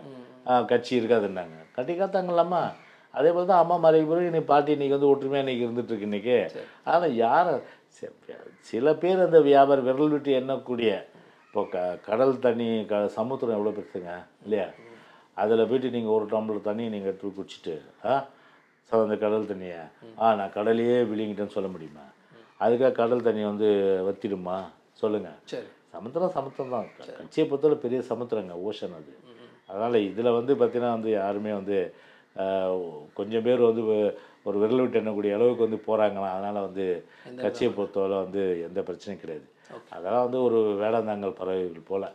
கட்சி 0.72 0.92
இருக்காதுன்னாங்க. 1.00 1.58
கட்டி 1.76 1.92
காத்தாங்களாம்மா 2.00 2.62
அதே 3.14 3.30
போல் 3.34 3.50
தான் 3.50 3.62
அம்மா 3.62 3.76
மறைவு 3.82 4.08
பிறகு 4.10 4.28
இன்னைக்கு 4.30 4.50
பார்ட்டி 4.50 4.74
இன்னைக்கு 4.76 4.96
வந்து 4.96 5.10
ஒற்றுமையாக 5.10 5.44
இன்னைக்கு 5.44 5.64
இருந்துட்டு 5.66 5.92
இருக்கு 5.92 6.08
இன்னைக்கு 6.08 6.36
ஆனால் 6.92 7.16
யார் 7.24 7.50
சில 8.68 8.86
பேர் 9.02 9.24
அந்த 9.26 9.40
வியாபாரம் 9.48 9.86
விரல் 9.88 10.14
விட்டு 10.14 10.30
எண்ணக்கூடிய 10.38 10.90
இப்போ 11.46 11.62
க 11.72 11.78
கடல் 12.06 12.40
தண்ணி 12.44 12.68
க 12.90 13.00
சமுத்திரம் 13.16 13.56
எவ்வளோ 13.56 13.72
பெருசுங்க 13.76 14.12
இல்லையா? 14.44 14.64
அதில் 15.36 15.68
போயிட்டு 15.68 15.88
நீங்கள் 15.96 16.14
ஒரு 16.14 16.24
டம்ளர் 16.32 16.66
தண்ணி 16.66 16.84
நீங்கள் 16.94 17.10
எடுத்து 17.10 17.30
குடிச்சிட்டு 17.36 17.74
ஆ 18.04 18.14
அந்த 18.92 19.16
கடல் 19.22 19.48
தண்ணியை 19.50 19.78
ஆ 20.18 20.34
நான் 20.40 20.54
கடலையே 20.56 20.96
விழுங்கிட்டேன்னு 21.10 21.56
சொல்ல 21.56 21.68
முடியுமா? 21.74 22.04
அதுக்காக 22.60 22.92
கடல் 23.00 23.26
தண்ணியை 23.26 23.48
வந்து 23.52 23.68
வத்திடுமா? 24.08 24.58
சொல்லுங்கள் 25.02 25.38
சரி. 25.52 25.68
சமுத்திரம் 25.94 26.34
சமுத்திரம் 26.36 26.74
தான். 26.74 26.88
கட்சியை 27.12 27.44
பொறுத்தவரை 27.46 27.78
பெரிய 27.84 28.00
சமுத்திரங்க 28.10 28.54
ஓஷன் 28.66 28.96
அது. 28.98 29.12
அதனால் 29.70 29.98
இதில் 30.08 30.36
வந்து 30.38 30.52
பார்த்தீங்கன்னா 30.54 30.92
வந்து 30.96 31.10
யாருமே 31.14 31.52
வந்து 31.52 31.78
கொஞ்சம் 33.18 33.44
பேர் 33.46 33.68
வந்து 33.70 33.82
ஒரு 34.48 34.56
விரல் 34.62 34.82
விட்டு 34.82 35.00
எண்ணக்கூடிய 35.00 35.34
அளவுக்கு 35.36 35.66
வந்து 35.66 35.80
போகிறாங்களா 35.86 36.30
அதனால் 36.34 36.66
வந்து 36.66 36.84
கட்சியை 37.42 37.70
பொறுத்தவரை 37.76 38.16
வந்து 38.24 38.42
எந்த 38.66 38.80
பிரச்சனையும் 38.88 39.22
கிடையாது. 39.22 39.46
அதெல்லாம் 39.94 40.26
வந்து 40.26 40.40
ஒரு 40.46 40.58
வேடந்தாங்கல் 40.82 41.38
பறவைகள் 41.40 41.88
போல். 41.90 42.08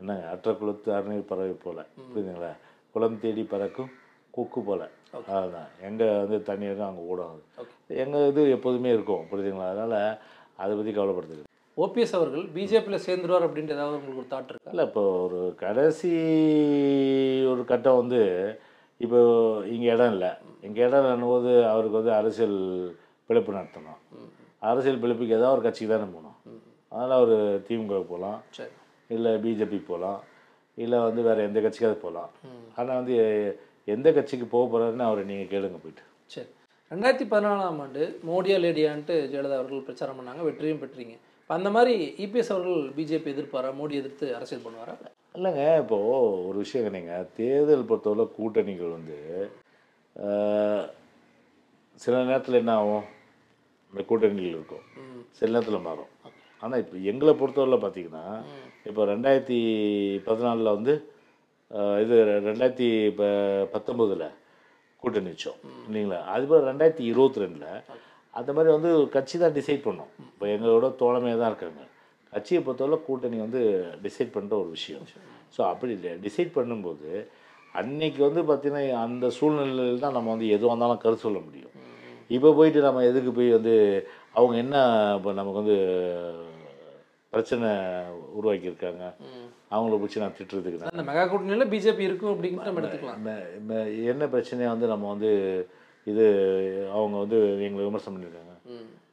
என்னங்க? 0.00 0.24
அற்ற 0.34 0.52
குளத்து 0.60 0.88
அருநீர் 0.98 1.30
பறவை 1.32 1.56
போல். 1.64 1.82
புரியுதுங்களா? 2.12 2.52
குளம் 2.94 3.20
தேடி 3.24 3.42
பறக்கும் 3.52 3.90
கொக்கு 4.36 4.60
போல். 4.68 4.86
அதுதான் 5.34 5.70
எங்கே 5.88 6.08
வந்து 6.22 6.36
தண்ணி 6.48 6.68
இருக்கும் 6.68 6.90
அங்கே 6.90 7.04
ஓடும் 7.12 7.38
எங்கள் 8.02 8.28
இது 8.30 8.42
எப்போதுமே 8.56 8.90
இருக்கும். 8.96 9.26
புரியுதுங்களா? 9.30 9.70
அதனால் 9.74 9.98
அதை 10.62 10.72
பற்றி 10.78 10.92
கவலைப்படுத்துது 10.98 11.46
ஓபிஎஸ் 11.76 12.16
அவர்கள் 12.18 12.44
பிஜேபியில் 12.54 13.04
சேர்ந்துருவார் 13.04 13.44
அப்படின்ட்டு 13.46 13.76
ஏதாவது 13.76 13.98
உங்களுக்கு 13.98 14.22
ஒரு 14.22 14.30
தாட் 14.32 14.50
இருக்கா? 14.52 14.72
இல்லை 14.72 14.84
இப்போ 14.88 15.02
ஒரு 15.26 15.40
கடைசி 15.62 16.10
ஒரு 17.52 17.62
கட்டம் 17.70 18.00
வந்து 18.02 18.20
இப்போ 19.04 19.20
இங்கே 19.74 19.88
இடம் 19.94 20.12
இல்லை. 20.14 20.30
இங்கே 20.66 20.82
இடம் 20.86 21.02
இல்லைன்னும்போது 21.02 21.50
அவருக்கு 21.72 21.98
வந்து 22.00 22.12
அரசியல் 22.20 22.58
பிழைப்பு 23.28 23.56
நடத்தணும். 23.58 24.00
அரசியல் 24.70 25.00
பிழைப்புக்கு 25.02 25.36
ஏதாவது 25.38 25.54
ஒரு 25.56 25.64
கட்சிக்கு 25.66 25.92
தானே 25.92 26.08
போகணும். 26.16 26.36
அதனால் 26.92 27.16
அவர் 27.18 27.34
திமுக 27.66 27.98
போகலாம் 28.12 28.38
சரி. 28.56 28.72
இல்லை 29.16 29.32
பிஜேபி 29.44 29.78
போகலாம் 29.90 30.20
இல்லை 30.78 30.98
வந்து 31.06 31.20
வேறு 31.28 31.46
எந்த 31.48 31.58
கட்சிக்காவது 31.64 31.98
போகலாம் 32.04 32.30
ஆனால் 32.78 32.98
வந்து 33.00 33.16
எந்த 33.94 34.08
கட்சிக்கு 34.16 34.46
போக 34.54 34.64
போகிறாருன்னு 34.72 35.06
அவரை 35.08 35.22
நீங்கள் 35.30 35.50
கேளுங்க 35.52 35.78
போயிட்டு. 35.84 36.04
சரி. 36.34 36.50
ரெண்டாயிரத்தி 36.92 37.26
பதினாலாம் 37.32 37.80
ஆண்டு 37.84 38.02
மோடியா 38.28 38.56
லேடியான்ட்டு 38.64 39.16
ஜெயலலிதா 39.32 39.58
அவர்கள் 39.60 39.86
பிரச்சாரம் 39.88 40.18
பண்ணாங்க. 40.18 40.42
வெற்றியும் 40.48 40.82
பெற்றீங்க. 40.82 41.14
இப்போ 41.42 41.54
அந்த 41.58 41.70
மாதிரி 41.76 41.94
இபிஎஸ் 42.24 42.52
அவர்கள் 42.54 42.82
பிஜேபி 42.98 43.32
எதிர்ப்பாரா? 43.34 43.70
மோடி 43.80 43.94
எதிர்த்து 44.00 44.26
அரசியல் 44.38 44.64
பண்ணுவாரா? 44.66 44.94
இல்லைங்க 45.36 45.64
இப்போது 45.82 46.06
ஒரு 46.48 46.56
விஷயம் 46.62 46.94
நீங்கள் 46.96 47.28
தேர்தல் 47.38 47.88
பொறுத்தவரை 47.90 48.24
கூட்டணிகள் 48.36 48.96
வந்து 48.96 49.18
சில 52.04 52.14
நேரத்தில் 52.30 52.60
என்ன 52.62 52.74
ஆகும்? 52.80 53.06
இந்த 53.92 54.02
கூட்டணிகள் 54.10 54.54
இருக்கும். 54.56 54.84
சில 55.38 55.50
நேரத்தில் 55.54 55.86
மாறும். 55.86 56.10
ஆனால் 56.62 56.80
இப்போ 56.82 56.96
எங்களை 57.10 57.32
பொறுத்தவரை 57.40 57.78
பார்த்தீங்கன்னா 57.84 58.24
இப்போ 58.88 59.02
ரெண்டாயிரத்தி 59.12 59.58
பதினாலில் 60.26 60.74
வந்து 60.76 60.94
இது 62.02 62.14
ரெண்டாயிரத்தி 62.48 62.88
ப 63.18 63.22
பத்தொம்போதில் 63.74 64.26
கூட்டணி 65.02 65.30
வச்சோம். 65.32 65.60
இல்லைங்களா? 65.88 66.20
அதுபோல் 66.34 66.66
ரெண்டாயிரத்தி 66.70 67.04
இருபத்தி 67.12 67.42
ரெண்டில் 67.42 67.68
அந்த 68.38 68.50
மாதிரி 68.56 68.70
வந்து 68.76 68.90
கட்சி 69.14 69.36
தான் 69.42 69.56
டிசைட் 69.58 69.86
பண்ணோம். 69.86 70.10
இப்போ 70.32 70.46
எங்களோட 70.54 70.88
தோழமையாக 71.02 71.40
தான் 71.40 71.52
இருக்காங்க. 71.52 71.84
கட்சியை 72.34 72.60
பொறுத்தவரை 72.66 72.98
கூட்டணி 73.08 73.38
வந்து 73.46 73.60
டிசைட் 74.06 74.34
பண்ணுற 74.36 74.54
ஒரு 74.62 74.70
விஷயம். 74.78 75.04
ஸோ 75.56 75.60
அப்படி 75.72 75.92
இல்லை. 75.98 76.12
டிசைட் 76.26 76.56
பண்ணும்போது 76.58 77.10
அன்னைக்கு 77.80 78.20
வந்து 78.28 78.42
பார்த்திங்கன்னா 78.50 78.84
அந்த 79.06 79.26
சூழ்நிலையில் 79.38 80.04
தான் 80.04 80.16
நம்ம 80.18 80.30
வந்து 80.34 80.46
எதுவாக 80.56 80.72
இருந்தாலும் 80.72 81.02
கருத்து 81.04 81.26
சொல்ல 81.26 81.40
முடியும். 81.46 81.74
இப்போ 82.36 82.48
போயிட்டு 82.58 82.80
நம்ம 82.86 83.02
எதுக்கு 83.10 83.30
போய் 83.38 83.56
வந்து 83.58 83.74
அவங்க 84.38 84.54
என்ன 84.64 84.76
இப்போ 85.18 85.30
நமக்கு 85.38 85.62
வந்து 85.62 85.76
பிரச்சனை 87.32 87.68
உருவாக்கியிருக்காங்க? 88.38 89.04
அவங்கள 89.74 89.96
பிடிச்சி 89.98 90.22
நான் 90.22 90.36
திட்டுறதுக்கு 90.38 90.92
அந்த 90.92 91.04
மெகா 91.08 91.24
கூட்டணியில் 91.32 91.70
பிஜேபி 91.74 92.02
இருக்கும் 92.08 92.32
அப்படிங்கிற 92.34 92.66
நம்ம 92.68 92.80
எடுத்துக்கலாம். 92.82 93.26
என்ன 94.12 94.26
பிரச்சனையை 94.34 94.70
வந்து 94.74 94.86
நம்ம 94.92 95.08
வந்து 95.14 95.30
இது 96.12 96.24
அவங்க 96.96 97.16
வந்து 97.22 97.38
எங்களை 97.66 97.82
விமர்சனம் 97.88 98.16
பண்ணியிருக்காங்க? 98.16 98.49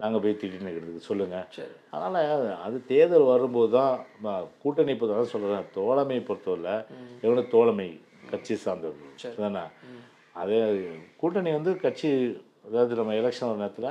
நாங்கள் 0.02 0.22
போய் 0.24 0.38
திட்டின்னு 0.42 0.72
இருக்கிறதுக்கு 0.72 1.10
சொல்லுங்கள் 1.10 1.46
சரி. 1.58 1.76
அதனால் 1.94 2.20
அது 2.66 2.78
தேர்தல் 2.92 3.32
வரும்போது 3.34 3.72
தான் 3.78 3.94
கூட்டணி 4.64 4.94
இப்போ 4.96 5.08
தான் 5.12 5.32
சொல்கிறேன் 5.34 5.70
தோழமை 5.78 6.20
பொறுத்தவரை 6.28 6.76
எவ்வளோ 7.26 7.46
தோழமை 7.56 7.88
கட்சி 8.32 8.56
சார்ந்தவர்கள். 8.66 9.38
தானே 9.46 9.64
அதே 10.42 10.60
கூட்டணி 11.22 11.52
வந்து 11.58 11.72
கட்சி 11.86 12.10
அதாவது 12.68 12.98
நம்ம 13.00 13.14
எலெக்ஷன் 13.20 13.50
வர 13.50 13.60
நேரத்தில் 13.62 13.90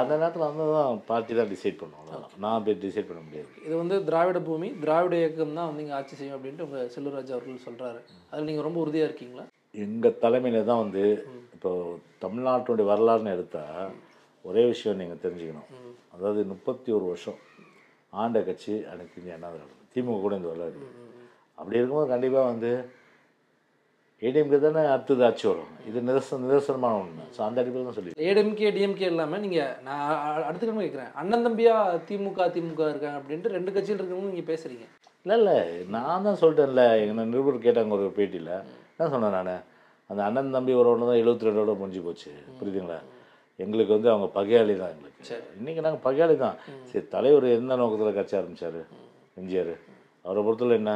அந்த 0.00 0.12
நேரத்தில் 0.20 0.44
வந்து 0.46 0.66
தான் 0.76 1.00
பார்ட்டி 1.08 1.32
தான் 1.38 1.50
டிசைட் 1.52 1.80
பண்ணுவோம். 1.80 2.22
நான் 2.44 2.62
போய் 2.66 2.78
டிசைட் 2.84 3.08
பண்ண 3.08 3.20
முடியாது. 3.26 3.50
இது 3.66 3.74
வந்து 3.80 3.96
திராவிட 4.08 4.38
பூமி 4.46 4.68
திராவிட 4.84 5.14
இயக்கம் 5.22 5.58
தான் 5.58 5.68
வந்து 5.70 5.82
இங்கே 5.84 5.96
ஆட்சி 5.98 6.14
செய்யும் 6.20 6.36
அப்படின்ட்டு 6.36 6.66
உங்கள் 6.66 6.88
செல்லூர்ராஜ் 6.94 7.34
அவர்கள் 7.34 7.66
சொல்கிறாரு 7.66 8.00
அதில் 8.30 8.48
நீங்கள் 8.50 8.66
ரொம்ப 8.68 8.80
உறுதியாக 8.84 9.08
இருக்கீங்களா? 9.10 9.44
எங்கள் 9.84 10.18
தலைமையில் 10.24 10.68
தான் 10.70 10.82
வந்து 10.84 11.04
இப்போ 11.56 11.70
தமிழ்நாட்டுடைய 12.24 12.86
வரலாறுன்னு 12.92 13.34
எடுத்தால் 13.36 13.92
ஒரே 14.48 14.62
விஷயம் 14.72 14.98
நீங்கள் 15.00 15.22
தெரிஞ்சுக்கணும். 15.24 15.70
அதாவது 16.14 16.40
முப்பத்தி 16.52 16.90
ஒரு 16.96 17.04
வருஷம் 17.12 17.38
ஆண்ட 18.22 18.40
கட்சி 18.48 18.74
அனைத்து 18.92 19.32
அண்ணா 19.36 19.48
திராவிட 19.54 19.80
திமுக 19.94 20.18
கூட 20.24 20.34
இந்த 20.40 20.50
வரலாறு 20.52 20.90
அப்படி 21.58 21.78
இருக்கும்போது 21.78 22.12
கண்டிப்பாக 22.12 22.50
வந்து 22.52 22.70
ஏடிஎம்கே 24.26 24.58
தானே 24.64 24.82
அடுத்தது 24.92 25.22
ஆட்சி 25.28 25.44
வரும். 25.50 25.70
இது 25.88 25.98
நிதர்சன 26.08 26.40
நிதர்சனமான 26.44 26.98
ஒன்று 27.00 27.24
ஸோ 27.36 27.40
அந்த 27.46 27.58
அடிப்படையில் 27.62 27.88
தான் 27.88 27.96
சொல்லி 27.98 28.14
ஏடிஎம்கே 28.28 28.70
டிஎம்கே 28.76 29.08
இல்லாமல் 29.12 29.42
நீங்கள் 29.44 29.72
நான் 29.86 30.04
அடுத்த 30.48 30.62
கிழமை 30.62 30.82
கேட்குறேன். 30.84 31.10
அண்ணன் 31.20 31.44
தம்பியா 31.46 31.74
திமுக 32.08 32.48
திமுக 32.56 32.82
இருக்காங்க 32.92 33.18
அப்படின்ட்டு 33.20 33.54
ரெண்டு 33.56 33.74
கட்சியில் 33.74 34.00
இருக்கவங்க 34.00 34.32
நீங்கள் 34.32 34.50
பேசுகிறீங்க 34.52 34.86
இல்லை 35.24 35.36
இல்லை. 35.40 35.58
நான் 35.96 36.24
தான் 36.26 36.40
சொல்லிட்டேன்ல. 36.40 36.82
எங்கள் 37.02 37.30
நிருபர் 37.32 37.64
கேட்டாங்க 37.66 37.96
ஒரு 37.98 38.08
பேட்டியில். 38.18 38.54
என்ன 38.94 39.10
சொன்னேன் 39.14 39.36
நான். 39.38 39.54
அந்த 40.10 40.20
அண்ணன் 40.28 40.54
தம்பி 40.56 40.72
உறவுன்னு 40.80 41.10
தான் 41.10 41.20
எழுபத்தி 41.22 41.48
ரெண்டோட 41.48 41.74
முடிஞ்சு 41.82 42.02
போச்சு. 42.06 42.32
புரியுதுங்களா? 42.58 42.98
எங்களுக்கு 43.58 43.92
வந்து 43.96 44.10
அவங்க 44.12 44.26
பகையாளி 44.36 44.74
தான் 44.82 44.92
எங்களுக்கு. 44.94 45.24
சரி. 45.30 45.44
இன்றைக்கி 45.58 45.80
நாங்கள் 45.86 46.04
பகையாளி 46.06 46.36
தான் 46.44 46.56
சரி 46.90 47.04
தலைவர் 47.14 47.46
எந்த 47.58 47.76
நோக்கத்தில் 47.80 48.16
கட்சி 48.16 48.34
ஆரம்பித்தார் 48.38 48.80
எம்ஜிஆர். 49.40 49.74
அவரை 50.24 50.40
பொறுத்தவரை 50.46 50.76
என்ன? 50.80 50.92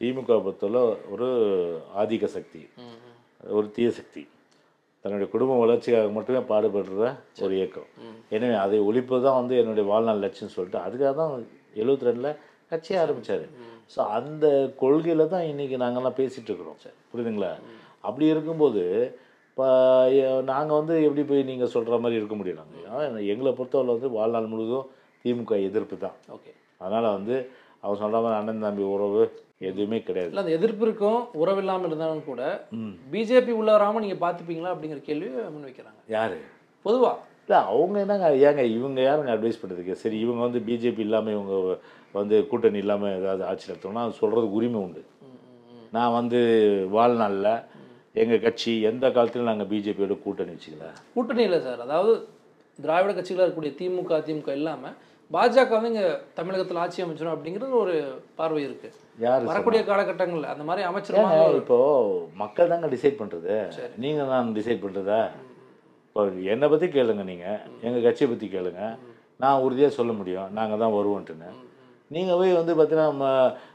திமுக 0.00 0.32
பொறுத்தவரை 0.46 0.82
ஒரு 1.12 1.28
ஆதிக்க 2.00 2.26
சக்தி. 2.34 2.60
ஒரு 3.58 3.66
தீய 3.76 3.88
சக்தி. 4.00 4.22
தன்னுடைய 5.04 5.28
குடும்ப 5.32 5.56
வளர்ச்சிக்காக 5.62 6.10
மட்டுமே 6.16 6.40
பாடுபடுற 6.50 7.04
ஒரு 7.44 7.52
இயக்கம். 7.58 7.88
எனவே 8.36 8.56
அதை 8.64 8.78
ஒழிப்பு 8.88 9.22
தான் 9.26 9.38
வந்து 9.40 9.54
என்னுடைய 9.62 9.84
வாழ்நாள் 9.92 10.24
லட்சியம் 10.24 10.54
சொல்லிட்டு 10.56 10.80
அதுக்காக 10.86 11.12
தான் 11.20 11.32
எழுபத்தி 11.82 12.08
ரெண்டில் 12.08 12.38
கட்சியை 12.72 12.98
ஆரம்பித்தார் 13.04 13.46
ஸோ 13.92 14.00
அந்த 14.16 14.46
கொள்கையில் 14.82 15.30
தான் 15.34 15.46
இன்றைக்கி 15.50 15.76
நாங்கள்லாம் 15.82 16.18
பேசிகிட்டு 16.20 16.50
இருக்கிறோம். 16.50 16.78
புரியுதுங்களா? 17.10 17.52
அப்படி 18.06 18.26
இருக்கும்போது 18.32 18.82
இப்போ 19.58 19.70
நாங்கள் 20.48 20.78
வந்து 20.78 20.96
எப்படி 21.06 21.22
போய் 21.28 21.40
நீங்கள் 21.48 21.70
சொல்கிற 21.72 21.94
மாதிரி 22.02 22.18
இருக்க 22.18 22.34
முடியும் 22.40 22.58
நாங்கள் 22.58 23.24
எங்களை 23.32 23.50
பொறுத்தவரை 23.58 23.88
வந்து 23.94 24.08
வாழ்நாள் 24.16 24.50
முழுவதும் 24.50 24.84
திமுக 25.24 25.56
எதிர்ப்பு 25.68 25.96
தான். 26.04 26.14
ஓகே. 26.34 26.50
அதனால் 26.82 27.06
வந்து 27.16 27.34
அவர் 27.84 27.98
சொல்கிற 28.02 28.18
மாதிரி 28.24 28.36
அண்ணன் 28.40 28.62
தம்பி 28.64 28.84
உறவு 28.94 29.22
எதுவுமே 29.68 29.98
கிடையாது. 30.08 30.30
இல்லை 30.30 30.42
அந்த 30.44 30.52
எதிர்ப்பு 30.58 30.84
இருக்கும் 30.86 31.18
உறவு 31.42 31.60
இல்லாமல் 31.62 31.88
இருந்தாலும் 31.90 32.22
கூட 32.28 32.42
பிஜேபி 33.14 33.54
உள்ள 33.60 33.72
வராமல் 33.76 34.04
நீங்கள் 34.04 34.20
பார்த்துப்பீங்களா 34.24 34.74
அப்படிங்கிற 34.74 35.00
கேள்வி 35.08 35.30
முன் 35.54 35.66
வைக்கிறாங்க. 35.68 35.98
யார்? 36.16 36.36
பொதுவாக 36.84 37.16
இல்லை 37.48 37.58
அவங்க 37.72 37.98
என்னங்க 38.04 38.30
ஏங்க 38.48 38.66
இவங்க 38.76 39.00
யாருங்க 39.08 39.34
அட்வைஸ் 39.36 39.60
பண்ணுறதுக்கு 39.62 39.96
சரி 40.04 40.20
இவங்க 40.26 40.42
வந்து 40.46 40.62
பிஜேபி 40.68 41.04
இல்லாமல் 41.06 41.36
இவங்க 41.36 41.56
வந்து 42.14 42.38
கூட்டணி 42.52 42.80
இல்லாமல் 42.84 43.16
ஏதாவது 43.20 43.44
ஆட்சி 43.50 43.70
நடத்தணும்னா 43.70 44.04
அது 44.06 44.20
சொல்கிறதுக்கு 44.22 44.60
உரிமை 44.60 44.80
உண்டு. 44.86 45.02
நான் 45.98 46.16
வந்து 46.18 46.40
வாழ்நாளில் 46.96 47.50
எங்கள் 48.22 48.44
கட்சி 48.46 48.72
எந்த 48.90 49.06
காலத்திலும் 49.16 49.50
நாங்கள் 49.50 49.68
பிஜேபியோட 49.70 50.14
கூட்டணி 50.24 50.54
வச்சுக்கல? 50.54 50.86
கூட்டணி 51.14 51.42
இல்லை 51.48 51.60
சார். 51.66 51.80
அதாவது 51.86 52.12
திராவிட 52.78 53.12
கட்சிகளாக 53.12 53.44
இருக்கக்கூடிய 53.44 53.74
திமுக 53.80 54.18
திமுக 54.28 54.50
இல்லாமல் 54.60 54.96
பாஜக 55.30 55.72
வந்து 55.76 55.90
இங்க 55.92 56.04
தமிழகத்தில் 56.38 56.80
ஆட்சி 56.82 57.02
அமைச்சிடும் 57.04 57.34
அப்படிங்கிறது 57.34 57.74
ஒரு 57.82 57.94
பார்வை 58.38 58.62
இருக்கு. 58.68 58.88
யார் 59.24 59.48
வரக்கூடிய 59.50 59.80
காலகட்டங்கள்ல 59.90 60.52
அந்த 60.54 60.64
மாதிரி 60.68 60.84
ஏங்க 61.22 61.58
இப்போ 61.62 61.78
மக்கள் 62.42 62.72
தாங்க 62.72 62.88
டிசைட் 62.94 63.20
பண்றது. 63.20 63.54
நீங்க 64.04 64.24
தான் 64.32 64.54
டிசைட் 64.58 64.84
பண்றதா? 64.84 65.20
இப்போ 66.06 66.22
என்னை 66.52 66.68
பத்தி 66.74 66.86
கேளுங்க 66.96 67.24
நீங்க. 67.32 67.46
எங்க 67.86 67.98
கட்சியை 68.06 68.28
பத்தி 68.30 68.48
கேளுங்க. 68.56 68.82
நான் 69.44 69.62
உறுதியா 69.64 69.88
சொல்ல 69.98 70.12
முடியும். 70.20 70.48
நாங்க 70.58 70.76
தான் 70.84 70.96
வருவோன்ட்டுன்னு. 70.98 71.50
நீங்க 72.14 72.32
போய் 72.40 72.58
வந்து 72.60 72.74
பார்த்தீங்கன்னா 72.78 73.32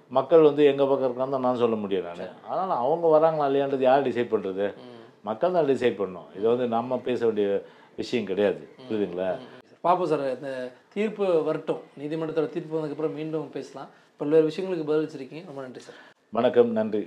மக்கள் 0.10 0.42
வந்து 0.42 0.66
எங்க 0.66 0.86
பக்கம் 0.86 1.12
இருக்கான்னு 1.12 1.32
தான் 1.32 1.42
நான் 1.42 1.56
சொல்ல 1.56 1.76
முடியும் 1.76 2.06
நான். 2.06 2.30
அதனால 2.48 2.74
அவங்க 2.74 3.08
வராங்களா 3.18 3.50
இல்லையான்றது 3.50 3.80
யார் 3.80 4.08
டிசைட் 4.08 4.34
பண்றது? 4.34 4.74
மக்கள் 5.22 5.52
தான் 5.52 5.66
டிசைட் 5.66 6.00
பண்ணணும். 6.02 6.38
இது 6.38 6.48
வந்து 6.48 6.68
நம்ம 6.68 6.98
பேச 6.98 7.26
வேண்டிய 7.26 7.66
விஷயம் 7.96 8.26
கிடையாது. 8.26 8.70
புரியுதுங்களா? 8.89 9.30
பாப்போம் 9.84 10.04
சார் 10.04 10.36
இந்த 10.36 10.72
தீர்ப்பு 10.94 11.44
வரட்டும். 11.44 11.82
நீதிமன்றத்தோட 12.00 12.50
தீர்ப்பு 12.50 12.80
வந்ததுக்கப்புறம் 12.80 13.13
மீண்டும் 13.13 13.50
பேசலாம். 13.50 13.89
பல்வேறு 14.18 14.48
விஷயங்களுக்கு 14.48 14.89
பதிலளிச்சிருக்கீங்க. 14.89 15.46
ரொம்ப 15.46 15.62
நன்றி 15.62 15.80
சார். 15.80 15.96
வணக்கம். 16.30 16.72
நன்றி. 16.72 17.02